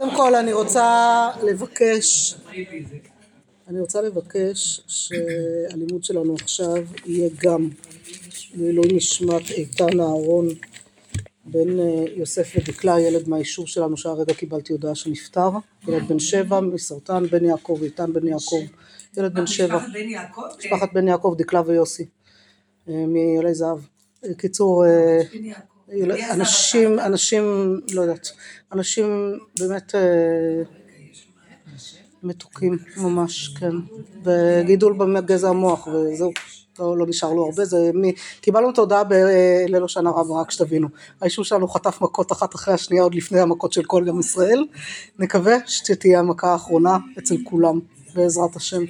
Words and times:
קודם 0.00 0.16
כל 0.16 0.34
אני 0.34 0.52
רוצה 0.52 1.28
לבקש, 1.42 2.34
אני 3.68 3.80
רוצה 3.80 4.00
לבקש 4.02 4.80
שהלימוד 4.86 6.04
שלנו 6.04 6.34
עכשיו 6.34 6.74
יהיה 7.06 7.28
גם 7.42 7.68
לעילוי 8.54 8.92
נשמת 8.92 9.50
איתן 9.50 10.00
אהרון 10.00 10.48
בן 11.44 11.78
יוסף 12.16 12.52
ודקלה 12.56 13.00
ילד 13.00 13.28
מהיישוב 13.28 13.66
שלנו 13.66 13.96
שהרגע 13.96 14.34
קיבלתי 14.34 14.72
הודעה 14.72 14.94
שנפטר. 14.94 15.50
ילד 15.88 16.08
בן 16.08 16.18
שבע 16.18 16.60
מסרטן 16.60 17.26
בן 17.26 17.44
יעקב 17.44 17.78
איתן 17.82 18.12
בן 18.12 18.26
יעקב. 18.26 18.62
ילד 19.16 19.34
בן 19.34 19.46
שבע. 19.46 19.78
משפחת 20.58 20.92
בן 20.92 21.08
יעקב? 21.08 21.34
דקלה 21.38 21.62
ויוסי 21.66 22.06
מעלי 22.86 23.54
זהב. 23.54 23.78
קיצור 24.36 24.84
אנשים 26.30 26.98
אנשים 26.98 27.42
לא 27.92 28.02
יודעת. 28.02 28.28
אנשים 28.72 29.38
באמת 29.58 29.94
מתוקים 32.22 32.78
ממש 32.96 33.48
כן. 33.48 33.72
וגידול 34.24 34.92
בגזע 34.98 35.48
המוח 35.48 35.86
וזהו. 35.86 36.32
לא 36.78 37.06
נשאר 37.08 37.32
לו 37.32 37.46
הרבה. 37.46 37.64
זה 37.64 37.90
מי 37.94 38.12
קיבלנו 38.40 38.70
את 38.70 38.78
ההודעה 38.78 39.04
בליל 39.04 39.84
השנה 39.84 40.10
רבה 40.10 40.40
רק 40.40 40.50
שתבינו. 40.50 40.88
היישוב 41.20 41.44
שלנו 41.44 41.68
חטף 41.68 42.00
מכות 42.00 42.32
אחת 42.32 42.54
אחרי 42.54 42.74
השנייה 42.74 43.02
עוד 43.02 43.14
לפני 43.14 43.40
המכות 43.40 43.72
של 43.72 43.84
כל 43.84 44.08
עם 44.08 44.20
ישראל. 44.20 44.64
נקווה 45.18 45.56
שתהיה 45.66 46.18
המכה 46.18 46.52
האחרונה 46.52 46.96
אצל 47.18 47.36
כולם 47.44 47.80
בעזרת 48.14 48.56
השם. 48.56 48.82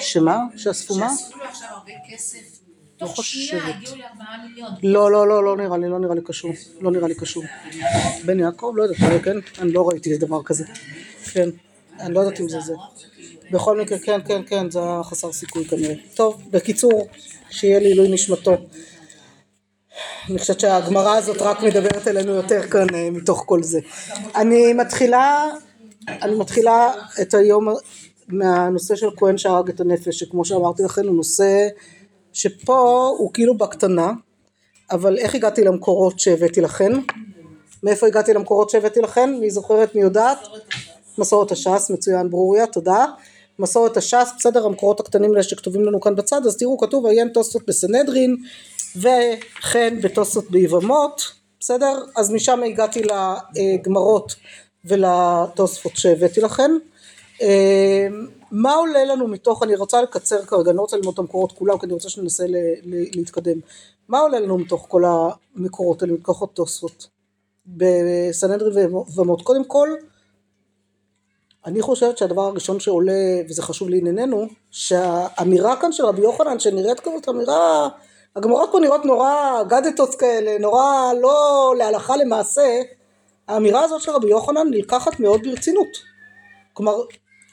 שמה? 0.00 0.38
שאספו 0.56 0.98
מה? 0.98 1.08
שאספו 1.08 1.38
לו 1.38 1.44
עכשיו 1.44 1.68
הרבה 1.70 1.92
כסף 2.10 2.55
לא 3.00 3.06
חושבת. 3.06 3.74
לא 4.82 5.10
לא 5.10 5.28
לא 5.28 5.44
לא 5.44 5.56
נראה 5.56 5.78
לי 5.78 5.88
לא 5.88 5.98
נראה 5.98 6.14
לי 6.14 6.20
קשור 6.24 6.50
לא 6.80 6.90
נראה 6.90 7.08
לי 7.08 7.14
קשור. 7.14 7.44
בן 8.24 8.40
יעקב 8.40 8.72
לא 8.76 8.82
יודעת 8.82 9.02
אולי 9.02 9.20
כן? 9.20 9.36
אני 9.58 9.72
לא 9.72 9.88
ראיתי 9.88 10.16
דבר 10.16 10.42
כזה. 10.42 10.64
כן 11.32 11.48
אני 12.00 12.14
לא 12.14 12.20
יודעת 12.20 12.40
אם 12.40 12.48
זה 12.48 12.60
זה. 12.60 12.74
בכל 13.50 13.80
מקרה 13.80 13.98
כן 13.98 14.20
כן 14.26 14.42
כן 14.46 14.70
זה 14.70 14.78
היה 14.78 15.00
חסר 15.04 15.32
סיכוי 15.32 15.64
כנראה. 15.64 15.94
טוב 16.14 16.42
בקיצור 16.50 17.08
שיהיה 17.50 17.80
לעילוי 17.80 18.08
נשמתו. 18.08 18.56
אני 20.30 20.38
חושבת 20.38 20.60
שהגמרא 20.60 21.16
הזאת 21.16 21.42
רק 21.42 21.62
מדברת 21.62 22.08
אלינו 22.08 22.32
יותר 22.32 22.62
כאן 22.62 22.86
אה, 22.94 23.10
מתוך 23.10 23.42
כל 23.46 23.62
זה. 23.62 23.80
אני 24.34 24.72
מתחילה 24.72 25.50
אני 26.08 26.34
מתחילה 26.34 26.92
את 27.22 27.34
היום 27.34 27.68
מהנושא 28.28 28.96
של 28.96 29.08
כהן 29.16 29.38
שהרג 29.38 29.68
את 29.68 29.80
הנפש 29.80 30.18
שכמו 30.18 30.44
שאמרתי 30.44 30.82
לכם 30.82 31.06
הוא 31.06 31.16
נושא 31.16 31.68
שפה 32.36 33.10
הוא 33.18 33.32
כאילו 33.32 33.56
בקטנה 33.58 34.12
אבל 34.90 35.18
איך 35.18 35.34
הגעתי 35.34 35.64
למקורות 35.64 36.20
שהבאתי 36.20 36.60
לכם? 36.60 36.92
מאיפה 37.82 38.06
הגעתי 38.06 38.34
למקורות 38.34 38.70
שהבאתי 38.70 39.00
לכם? 39.00 39.30
מי 39.40 39.50
זוכרת? 39.50 39.94
מי 39.94 40.00
יודעת? 40.00 40.38
מסורת 41.18 41.52
הש"ס, 41.52 41.90
מצוין 41.90 42.30
ברוריה, 42.30 42.66
תודה. 42.66 43.04
מסורת 43.58 43.96
הש"ס, 43.96 44.32
בסדר 44.38 44.66
המקורות 44.66 45.00
הקטנים 45.00 45.30
האלה 45.30 45.42
שכתובים 45.42 45.84
לנו 45.84 46.00
כאן 46.00 46.16
בצד, 46.16 46.46
אז 46.46 46.56
תראו 46.56 46.78
כתוב 46.78 47.06
עיין 47.06 47.28
תוספות 47.28 47.62
בסנהדרין 47.66 48.36
וכן 48.96 49.98
בתוספות 50.02 50.50
ביבמות, 50.50 51.22
בסדר? 51.60 51.98
אז 52.16 52.30
משם 52.30 52.62
הגעתי 52.62 53.02
לגמרות 53.02 54.34
ולתוספות 54.84 55.96
שהבאתי 55.96 56.40
לכם. 56.40 56.70
מה 58.50 58.74
עולה 58.74 59.04
לנו 59.04 59.28
מתוך, 59.28 59.62
אני 59.62 59.76
רוצה 59.76 60.02
לקצר 60.02 60.44
כרגע, 60.44 60.70
אני 60.70 60.76
לא 60.76 60.82
רוצה 60.82 60.96
ללמוד 60.96 61.12
את 61.12 61.18
המקורות 61.18 61.52
כולם 61.52 61.78
כי 61.78 61.86
אני 61.86 61.92
רוצה 61.92 62.08
שננסה 62.08 62.46
ל- 62.46 62.56
ל- 62.82 63.16
להתקדם. 63.16 63.58
מה 64.08 64.18
עולה 64.18 64.40
לנו 64.40 64.58
מתוך 64.58 64.86
כל 64.88 65.02
המקורות 65.04 66.02
האלה, 66.02 66.12
מתוך 66.14 66.42
התוספות? 66.42 67.06
בסנהדרין 67.66 68.72
ויבמות. 68.76 69.42
קודם 69.42 69.64
כל 69.64 69.88
אני 71.66 71.82
חושבת 71.82 72.18
שהדבר 72.18 72.42
הראשון 72.42 72.80
שעולה 72.80 73.12
וזה 73.48 73.62
חשוב 73.62 73.88
לענייננו 73.88 74.46
שהאמירה 74.70 75.76
כאן 75.80 75.92
של 75.92 76.04
רבי 76.06 76.22
יוחנן 76.22 76.58
שנראית 76.58 77.00
כזאת 77.00 77.28
אמירה 77.28 77.88
הגמרות 78.36 78.68
פה 78.72 78.80
נראות 78.80 79.04
נורא 79.04 79.62
גדטות 79.68 80.14
כאלה 80.14 80.58
נורא 80.58 81.12
לא 81.20 81.74
להלכה 81.78 82.16
למעשה 82.16 82.82
האמירה 83.48 83.84
הזאת 83.84 84.00
של 84.00 84.10
רבי 84.10 84.30
יוחנן 84.30 84.70
נלקחת 84.70 85.20
מאוד 85.20 85.40
ברצינות 85.44 85.88
כלומר 86.72 86.92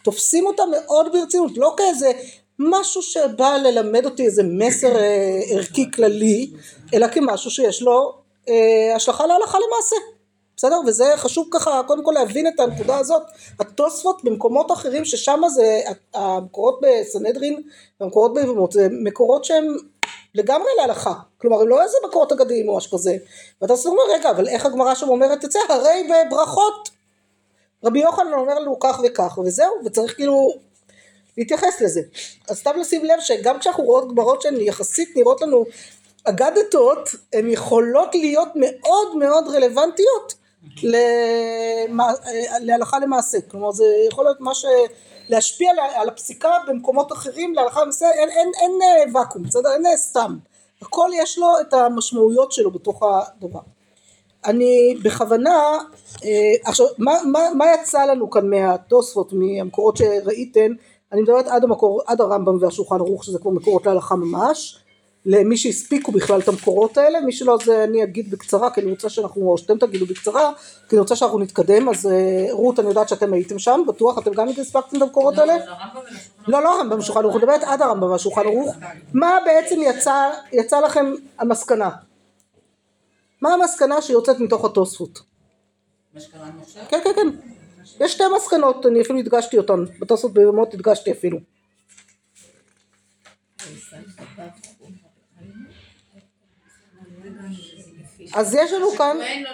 תופסים 0.03 0.45
אותה 0.45 0.63
מאוד 0.71 1.11
ברצינות 1.13 1.51
לא 1.57 1.73
כאיזה 1.77 2.11
משהו 2.59 3.01
שבא 3.01 3.57
ללמד 3.57 4.05
אותי 4.05 4.25
איזה 4.25 4.43
מסר 4.43 4.95
אה, 4.95 5.39
ערכי 5.49 5.91
כללי 5.91 6.51
אלא 6.93 7.07
כמשהו 7.07 7.51
שיש 7.51 7.81
לו 7.81 8.13
אה, 8.49 8.95
השלכה 8.95 9.25
להלכה 9.25 9.57
למעשה. 9.67 9.95
בסדר? 10.57 10.79
וזה 10.87 11.13
חשוב 11.15 11.47
ככה 11.51 11.81
קודם 11.87 12.03
כל 12.03 12.11
להבין 12.11 12.47
את 12.47 12.59
הנקודה 12.59 12.97
הזאת. 12.97 13.21
התוספות 13.59 14.23
במקומות 14.23 14.71
אחרים 14.71 15.05
ששם 15.05 15.41
זה 15.55 15.81
המקורות 16.13 16.79
בסנהדרין 16.81 17.61
והמקורות 17.99 18.33
ביבמות 18.33 18.71
זה 18.71 18.87
מקורות 18.91 19.45
שהם 19.45 19.75
לגמרי 20.35 20.69
להלכה. 20.77 21.13
כלומר 21.37 21.61
הם 21.61 21.67
לא 21.67 21.83
איזה 21.83 21.97
מקורות 22.07 22.31
אגדיים 22.31 22.69
או 22.69 22.77
משהו 22.77 22.97
כזה. 22.97 23.17
ואתה 23.61 23.73
אומר 23.85 24.03
רגע 24.13 24.31
אבל 24.31 24.47
איך 24.47 24.65
הגמרא 24.65 24.95
שם 24.95 25.09
אומרת 25.09 25.45
את 25.45 25.51
זה? 25.51 25.59
הרי 25.69 26.09
בברכות 26.09 26.89
רבי 27.83 27.99
יוחנן 27.99 28.33
אומר 28.33 28.59
לנו 28.59 28.79
כך 28.79 29.01
וכך 29.05 29.37
וזהו 29.45 29.73
וצריך 29.85 30.15
כאילו 30.15 30.49
להתייחס 31.37 31.81
לזה. 31.81 32.01
אז 32.49 32.57
סתם 32.57 32.71
לשים 32.79 33.05
לב 33.05 33.19
שגם 33.19 33.59
כשאנחנו 33.59 33.83
רואות 33.83 34.07
גמרות 34.11 34.41
שהן 34.41 34.61
יחסית 34.61 35.09
נראות 35.15 35.41
לנו 35.41 35.65
אגדתות 36.23 37.09
הן 37.33 37.49
יכולות 37.49 38.15
להיות 38.15 38.49
מאוד 38.55 39.15
מאוד 39.17 39.47
רלוונטיות 39.47 40.33
למה- 40.83 42.13
להלכה 42.59 42.99
למעשה. 42.99 43.37
כלומר 43.41 43.71
זה 43.71 43.85
יכול 44.07 44.25
להיות 44.25 44.41
מה 44.41 44.53
ש... 44.55 44.65
להשפיע 45.29 45.71
על- 45.95 46.09
הפסיקה 46.09 46.51
במקומות 46.67 47.11
אחרים 47.11 47.53
להלכה 47.53 47.81
למעשה 47.81 48.11
אין, 48.11 48.29
אין, 48.29 48.51
אין 48.61 48.71
אה, 48.81 49.19
ואקום 49.21 49.43
בסדר? 49.43 49.73
אין 49.73 49.85
אה, 49.85 49.97
סתם. 49.97 50.37
הכל 50.81 51.09
יש 51.13 51.37
לו 51.37 51.47
את 51.61 51.73
המשמעויות 51.73 52.51
שלו 52.51 52.71
בתוך 52.71 53.03
הדבר 53.03 53.59
אני 54.45 54.97
בכוונה 55.03 55.77
אה, 56.25 56.29
עכשיו 56.63 56.85
מה, 56.97 57.13
מה, 57.25 57.39
מה 57.57 57.65
יצא 57.73 58.05
לנו 58.05 58.29
כאן 58.29 58.49
מהתוספות 58.49 59.33
מהמקורות 59.33 59.97
שראיתם 59.97 60.71
אני 61.13 61.21
מדברת 61.21 61.47
עד, 61.47 61.63
המקור, 61.63 62.01
עד 62.05 62.21
הרמב"ם 62.21 62.57
והשולחן 62.61 62.95
ערוך 62.95 63.23
שזה 63.23 63.39
כבר 63.39 63.51
מקורות 63.51 63.85
להלכה 63.85 64.15
ממש. 64.15 64.79
למי 65.25 65.57
שהספיקו 65.57 66.11
בכלל 66.11 66.39
את 66.39 66.47
המקורות 66.47 66.97
האלה 66.97 67.21
מי 67.21 67.31
שלא 67.31 67.57
זה 67.65 67.83
אני 67.83 68.03
אגיד 68.03 68.31
בקצרה 68.31 68.69
כי 68.69 68.81
אני 68.81 68.91
רוצה 68.91 69.09
שאנחנו 69.09 69.51
או 69.51 69.57
שאתם 69.57 69.77
תגידו 69.77 70.05
בקצרה 70.05 70.51
כי 70.89 70.95
אני 70.95 70.99
רוצה 70.99 71.15
שאנחנו 71.15 71.39
נתקדם. 71.39 71.89
אז 71.89 72.05
אה, 72.07 72.47
רות 72.51 72.79
אני 72.79 72.87
יודעת 72.87 73.09
שאתם 73.09 73.33
הייתם 73.33 73.59
שם 73.59 73.83
בטוח 73.87 74.17
אתם 74.17 74.31
גם 74.33 74.47
הספקתם 74.49 74.97
את 74.97 75.01
המקורות 75.01 75.37
האלה? 75.37 75.57
לא 76.47 76.63
לא 76.63 76.75
הרמב"ם 76.79 76.97
בשולחן 76.97 77.21
ערוך, 77.21 77.35
אני 77.35 77.43
מדברת 77.43 77.63
עד 77.63 77.81
הרמב"ם 77.81 78.11
והשולחן 78.11 78.41
ערוך. 78.41 78.75
מה 79.13 79.37
בעצם 79.45 79.75
יצא, 79.81 80.29
יצא 80.53 80.79
לכם 80.79 81.13
המסקנה 81.39 81.89
מה 83.43 83.53
המסקנה 83.53 84.01
שיוצאת 84.01 84.39
מתוך 84.39 84.65
התוספות 84.65 85.19
מה 86.13 86.19
שקראנו 86.19 86.61
עכשיו 86.61 86.83
כן 86.89 86.99
כן 87.03 87.11
כן. 87.15 87.27
יש 87.99 88.11
שתי 88.11 88.23
מסקנות 88.35 88.85
אני 88.85 89.01
אפילו 89.01 89.19
הדגשתי 89.19 89.57
אותן. 89.57 89.85
בתוספות 89.99 90.33
בימות 90.33 90.73
הדגשתי 90.73 91.11
אפילו. 91.11 91.37
אז 98.33 98.53
יש 98.53 98.73
לנו 98.73 98.91
כאן 98.91 99.17
לא 99.43 99.49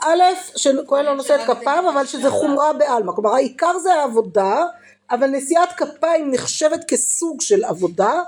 א', 0.00 0.22
שכהן 0.56 1.04
לא 1.04 1.14
נושא 1.14 1.34
את 1.34 1.40
כפיו, 1.40 1.84
אבל 1.92 2.06
שזה 2.06 2.30
חומרה 2.30 2.72
בעלמא. 2.72 3.12
כלומר, 3.12 3.34
העיקר 3.34 3.78
זה 3.78 3.94
העבודה, 3.94 4.64
אבל 5.10 5.26
נשיאת 5.26 5.72
כפיים 5.76 6.30
נחשבת 6.30 6.84
כסוג 6.88 7.40
של 7.40 7.64
עבודה, 7.64 8.22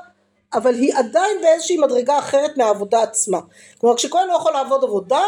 אבל 0.55 0.75
היא 0.75 0.95
עדיין 0.95 1.41
באיזושהי 1.43 1.77
מדרגה 1.77 2.19
אחרת 2.19 2.57
מהעבודה 2.57 3.03
עצמה. 3.03 3.39
כלומר, 3.79 3.97
כשכהן 3.97 4.29
לא 4.29 4.33
יכול 4.33 4.53
לעבוד 4.53 4.85
עבודה, 4.85 5.23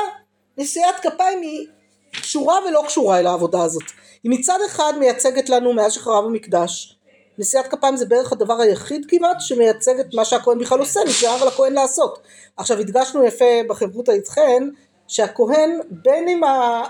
נשיאת 0.59 0.95
כפיים 1.03 1.43
היא 1.43 1.67
קשורה 2.13 2.59
ולא 2.69 2.83
קשורה 2.87 3.19
אל 3.19 3.27
העבודה 3.27 3.63
הזאת. 3.63 3.83
היא 4.23 4.33
מצד 4.33 4.59
אחד 4.67 4.93
מייצגת 4.99 5.49
לנו 5.49 5.73
מאז 5.73 5.93
שחרב 5.93 6.25
המקדש, 6.25 6.99
נשיאת 7.39 7.67
כפיים 7.67 7.97
זה 7.97 8.07
בערך 8.07 8.33
הדבר 8.33 8.61
היחיד 8.61 9.07
כמעט 9.09 9.37
שמייצג 9.41 10.01
את 10.01 10.15
מה 10.15 10.25
שהכהן 10.25 10.59
בכלל 10.59 10.79
עושה, 10.79 11.01
נשאר 11.07 11.45
לכהן 11.45 11.73
לעשות. 11.73 12.19
עכשיו 12.57 12.79
הדגשנו 12.79 13.25
יפה 13.25 13.45
בחברותא 13.69 14.11
איתכן, 14.11 14.69
שהכהן 15.09 15.81
בין 15.91 16.29
אם 16.29 16.45
ה... 16.45 16.83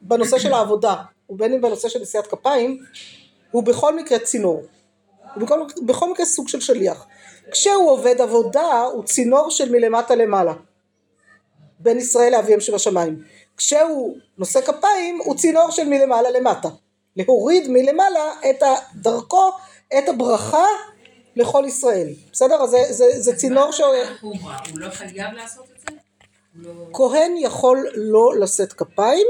בנושא 0.00 0.38
של 0.38 0.52
העבודה 0.52 0.94
ובין 1.30 1.52
אם 1.52 1.60
בנושא 1.60 1.88
של 1.88 2.02
נשיאת 2.02 2.26
כפיים, 2.26 2.78
הוא 3.50 3.62
בכל 3.62 3.96
מקרה 3.96 4.18
צינור. 4.18 4.62
הוא 5.34 5.42
בכל, 5.42 5.60
בכל 5.86 6.10
מקרה 6.10 6.26
סוג 6.26 6.48
של 6.48 6.60
שליח. 6.60 7.06
כשהוא 7.52 7.90
עובד 7.90 8.20
עבודה 8.20 8.80
הוא 8.82 9.04
צינור 9.04 9.50
של 9.50 9.72
מלמטה 9.72 10.14
למעלה. 10.14 10.54
בין 11.78 11.98
ישראל 11.98 12.32
לאביהם 12.32 12.60
שבשמיים. 12.60 13.22
כשהוא 13.56 14.16
נושא 14.38 14.60
כפיים 14.60 15.18
הוא 15.24 15.36
צינור 15.36 15.70
של 15.70 15.88
מלמעלה 15.88 16.30
למטה. 16.30 16.68
להוריד 17.16 17.68
מלמעלה 17.68 18.32
את 18.50 18.62
דרכו, 18.94 19.52
את 19.98 20.08
הברכה 20.08 20.66
לכל 21.36 21.64
ישראל. 21.66 22.08
בסדר? 22.32 22.62
אז 22.62 22.70
זה, 22.70 22.78
זה, 22.90 23.04
זה 23.20 23.36
צינור 23.36 23.72
ש... 23.72 23.80
הוא 24.20 24.34
הוא 24.70 24.78
לא 24.78 24.90
חייב 24.90 25.32
לעשות 25.32 25.64
את 25.76 25.80
זה? 25.80 25.96
לא... 26.54 26.72
כהן 26.92 27.32
יכול 27.38 27.86
לא 27.94 28.34
לשאת 28.40 28.72
כפיים 28.72 29.26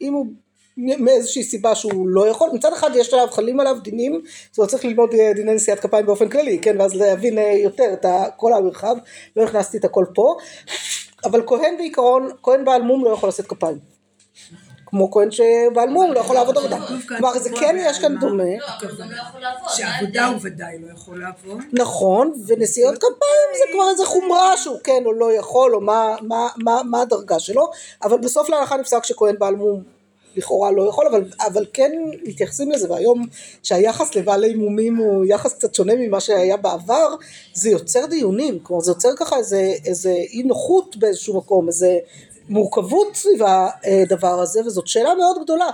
אם 0.00 0.12
הוא 0.12 0.26
מאיזושהי 0.76 1.42
סיבה 1.42 1.74
שהוא 1.74 2.08
לא 2.08 2.28
יכול. 2.28 2.50
מצד 2.52 2.72
אחד 2.72 2.90
יש 2.94 3.14
עליו 3.14 3.28
חלים 3.30 3.60
עליו 3.60 3.76
דינים 3.82 4.22
זאת 4.50 4.58
אומרת 4.58 4.70
צריך 4.70 4.84
ללמוד 4.84 5.14
אה, 5.14 5.32
דיני 5.34 5.54
נשיאת 5.54 5.80
כפיים 5.80 6.06
באופן 6.06 6.28
כללי 6.28 6.58
כן? 6.58 6.80
ואז 6.80 6.94
להבין 6.94 7.38
אה, 7.38 7.52
יותר 7.62 7.92
את 7.92 8.06
כל 8.36 8.52
המרחב. 8.52 8.96
לא 9.36 9.42
הכנסתי 9.42 9.78
את 9.78 9.84
הכל 9.84 10.04
פה. 10.14 10.36
אבל 11.24 11.42
כהן 11.46 11.76
בעיקרון 11.76 12.30
כהן 12.42 12.64
בעל 12.64 12.82
מום 12.82 13.04
לא 13.04 13.10
יכול 13.10 13.28
לשאת 13.28 13.46
כפיים. 13.46 13.78
כמו 14.86 15.10
כהן 15.10 15.30
שבעל 15.30 15.88
מום 15.88 16.12
לא 16.12 16.20
יכול 16.20 16.36
לעבוד 16.36 16.58
עבודה. 16.58 16.78
כלומר 17.08 17.38
זה 17.38 17.50
כן 17.60 17.76
יש 17.80 17.98
כאן 17.98 18.16
דומה. 18.18 18.44
לא, 18.44 18.66
אבל 18.80 18.90
הוא 18.90 18.98
גם 18.98 19.10
לא 19.10 19.16
יכול 19.16 19.40
לעבוד. 19.40 19.68
שעבודה? 19.68 20.26
הוא 20.26 20.38
ודאי 20.42 20.78
לא 20.78 20.92
יכול 20.92 21.20
לעבוד. 21.20 21.62
נכון, 21.72 22.32
ונשיאות 22.46 22.98
כפיים 22.98 23.48
זה 23.52 23.72
כבר 23.72 23.90
איזה 23.90 24.06
חומרה 24.06 24.56
שהוא 24.56 24.78
כן 24.84 25.02
או 25.06 25.12
לא 25.12 25.32
יכול, 25.32 25.74
או 25.74 25.80
מה, 25.80 26.16
מה, 26.22 26.48
מה, 26.56 26.80
מה 26.84 27.02
הדרגה 27.02 27.38
שלו, 27.38 27.70
אבל 28.02 28.18
בסוף 28.18 28.48
להלכה 28.48 28.76
נפסק 28.76 29.04
שכהן 29.04 29.34
בעל 29.38 29.56
מום 29.56 29.95
לכאורה 30.36 30.70
לא 30.70 30.88
יכול, 30.88 31.06
אבל, 31.06 31.24
אבל 31.40 31.66
כן 31.72 31.92
מתייחסים 32.24 32.70
לזה, 32.70 32.90
והיום 32.90 33.26
שהיחס 33.62 34.14
לבעלי 34.14 34.54
מומים 34.54 34.96
הוא 34.96 35.24
יחס 35.24 35.54
קצת 35.54 35.74
שונה 35.74 35.92
ממה 35.96 36.20
שהיה 36.20 36.56
בעבר, 36.56 37.14
זה 37.54 37.70
יוצר 37.70 38.06
דיונים, 38.06 38.58
כלומר 38.62 38.82
זה 38.82 38.90
יוצר 38.90 39.10
ככה 39.16 39.36
איזה, 39.36 39.72
איזה 39.84 40.10
אי 40.10 40.42
נוחות 40.42 40.96
באיזשהו 40.96 41.36
מקום, 41.36 41.68
איזה 41.68 41.98
מורכבות 42.48 43.16
סביב 43.16 43.40
הדבר 43.42 44.40
הזה, 44.40 44.60
וזאת 44.66 44.86
שאלה 44.86 45.14
מאוד 45.14 45.36
גדולה. 45.42 45.68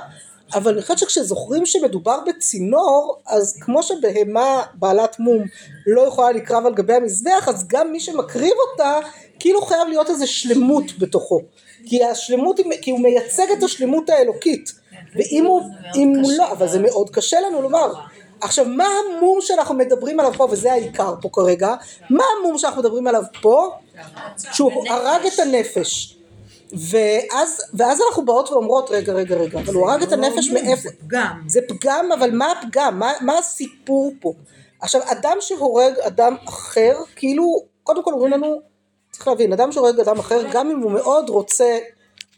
אבל 0.55 0.73
אני 0.73 0.83
חושבת 0.83 0.99
שכשזוכרים 0.99 1.67
שמדובר 1.67 2.19
בצינור, 2.27 3.17
אז 3.27 3.57
כמו 3.61 3.83
שבהמה 3.83 4.63
בעלת 4.75 5.21
מום 5.21 5.45
לא 5.87 6.01
יכולה 6.01 6.33
לקרב 6.33 6.67
על 6.67 6.75
גבי 6.75 6.95
המזבח, 6.95 7.49
אז 7.49 7.69
גם 7.69 7.93
מי 7.93 8.01
שמקריב 8.01 8.53
אותה, 8.71 8.99
כאילו 9.39 9.63
חייב 9.63 9.89
להיות 9.89 10.11
איזו 10.11 10.27
שלמות 10.27 10.85
בתוכו. 10.99 11.41
כי 11.87 12.05
השלמות, 12.05 12.61
כי 12.83 12.91
הוא 12.91 13.01
מייצג 13.01 13.47
את 13.59 13.63
השלמות 13.63 14.11
האלוקית. 14.11 14.73
ואם 15.15 15.45
הוא, 15.47 15.63
אם 15.97 16.13
הוא 16.23 16.33
לא, 16.33 16.53
אבל 16.53 16.69
זה 16.69 16.79
מאוד 16.79 17.11
קשה 17.11 17.41
לנו 17.41 17.63
לומר. 17.63 17.93
עכשיו, 18.41 18.65
מה 18.65 18.87
המום 18.87 19.39
שאנחנו 19.41 19.75
מדברים 19.75 20.21
עליו 20.21 20.33
פה, 20.37 20.49
וזה 20.51 20.73
העיקר 20.73 21.15
פה 21.23 21.29
כרגע, 21.33 21.75
מה 22.11 22.25
המום 22.39 22.59
שאנחנו 22.59 22.81
מדברים 22.81 23.07
עליו 23.07 23.23
פה? 23.43 23.71
שהוא 24.53 24.85
הרג 24.89 25.27
את 25.27 25.39
הנפש. 25.39 26.19
ואז, 26.73 27.63
ואז 27.75 28.01
אנחנו 28.09 28.25
באות 28.25 28.51
ואומרות, 28.51 28.91
רגע, 28.91 29.13
רגע, 29.13 29.35
רגע, 29.37 29.61
אבל 29.61 29.75
הוא 29.75 29.91
הרג 29.91 30.03
את 30.03 30.13
הנפש 30.13 30.51
מאיפה? 30.51 30.83
זה 30.83 30.91
פגם. 31.01 31.43
זה 31.47 31.61
פגם, 31.69 32.13
אבל 32.13 32.31
מה 32.31 32.53
הפגם? 32.53 32.99
מה, 32.99 33.13
מה 33.21 33.39
הסיפור 33.39 34.13
פה? 34.21 34.33
עכשיו, 34.81 35.01
אדם 35.05 35.37
שהורג 35.41 35.99
אדם 35.99 36.37
אחר, 36.49 36.97
כאילו, 37.17 37.63
קודם 37.83 38.03
כל 38.03 38.13
אומרים 38.13 38.33
לנו, 38.33 38.61
צריך 39.23 39.29
להבין, 39.29 39.53
אדם 39.53 39.73
שהורג 39.73 40.01
אדם 40.01 40.19
אחר, 40.19 40.43
גם 40.53 40.71
אם 40.71 40.79
הוא 40.79 40.93
מאוד 40.93 41.29
רוצה 41.29 41.79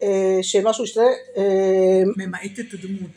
אה, 0.02 0.38
שמשהו 0.42 0.84
ישתנה, 0.84 1.04
אה, 1.36 2.02
ממעט 2.16 2.58
את 2.60 2.74
הדמות. 2.74 3.10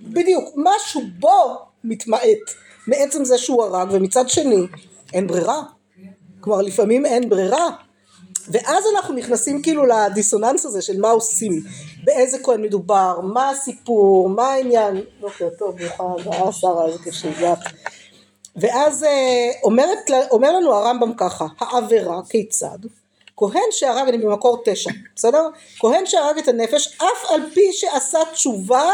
בדיוק, 0.00 0.44
משהו 0.56 1.02
בו 1.18 1.58
מתמעט 1.84 2.54
מעצם 2.86 3.24
זה 3.24 3.38
שהוא 3.38 3.64
הרג, 3.64 3.88
ומצד 3.92 4.28
שני, 4.28 4.66
אין 5.12 5.26
ברירה. 5.26 5.62
כלומר, 6.40 6.62
לפעמים 6.62 7.06
אין 7.06 7.28
ברירה. 7.28 7.68
ואז 8.48 8.84
אנחנו 8.96 9.14
נכנסים 9.14 9.62
כאילו 9.62 9.86
לדיסוננס 9.86 10.66
הזה 10.66 10.82
של 10.82 11.00
מה 11.00 11.10
עושים, 11.10 11.52
באיזה 12.04 12.38
כהן 12.42 12.62
מדובר, 12.62 13.20
מה 13.20 13.50
הסיפור, 13.50 14.28
מה 14.28 14.48
העניין, 14.48 15.00
בוקר 15.20 15.48
טוב, 15.58 15.76
ברוכה 15.78 16.04
הבאה 16.04 16.52
שרה, 16.52 16.86
איזה 16.86 16.98
כיף 16.98 17.14
שהגעת. 17.14 17.58
ואז 18.56 19.04
אה, 19.04 19.50
אומרת, 19.62 20.10
אומר 20.30 20.52
לנו 20.52 20.74
הרמב"ם 20.74 21.12
ככה, 21.16 21.46
העבירה 21.60 22.20
כיצד? 22.30 22.78
כהן 23.36 23.70
שהרג, 23.70 24.08
אני 24.08 24.18
במקור 24.18 24.62
תשע, 24.64 24.90
בסדר? 25.16 25.48
כהן 25.78 26.06
שהרג 26.06 26.38
את 26.38 26.48
הנפש, 26.48 26.96
אף 26.96 27.30
על 27.30 27.50
פי 27.54 27.72
שעשה 27.72 28.18
תשובה, 28.32 28.90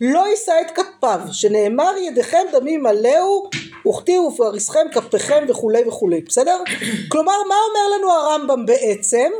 לא 0.00 0.26
יישא 0.28 0.52
את 0.60 0.70
כפיו, 0.70 1.20
שנאמר 1.32 1.96
ידיכם 1.96 2.46
דמים 2.52 2.82
מלאו, 2.82 3.50
וכתיו 3.88 4.22
ופריסכם 4.22 4.86
כפיכם 4.92 5.44
וכולי 5.48 5.88
וכולי, 5.88 6.20
בסדר? 6.20 6.62
כלומר, 7.08 7.42
מה 7.48 7.54
אומר 7.68 7.96
לנו 7.96 8.12
הרמב"ם 8.12 8.66
בעצם? 8.66 9.30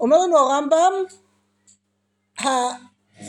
אומר 0.00 0.18
לנו 0.18 0.38
הרמב"ם, 0.38 0.92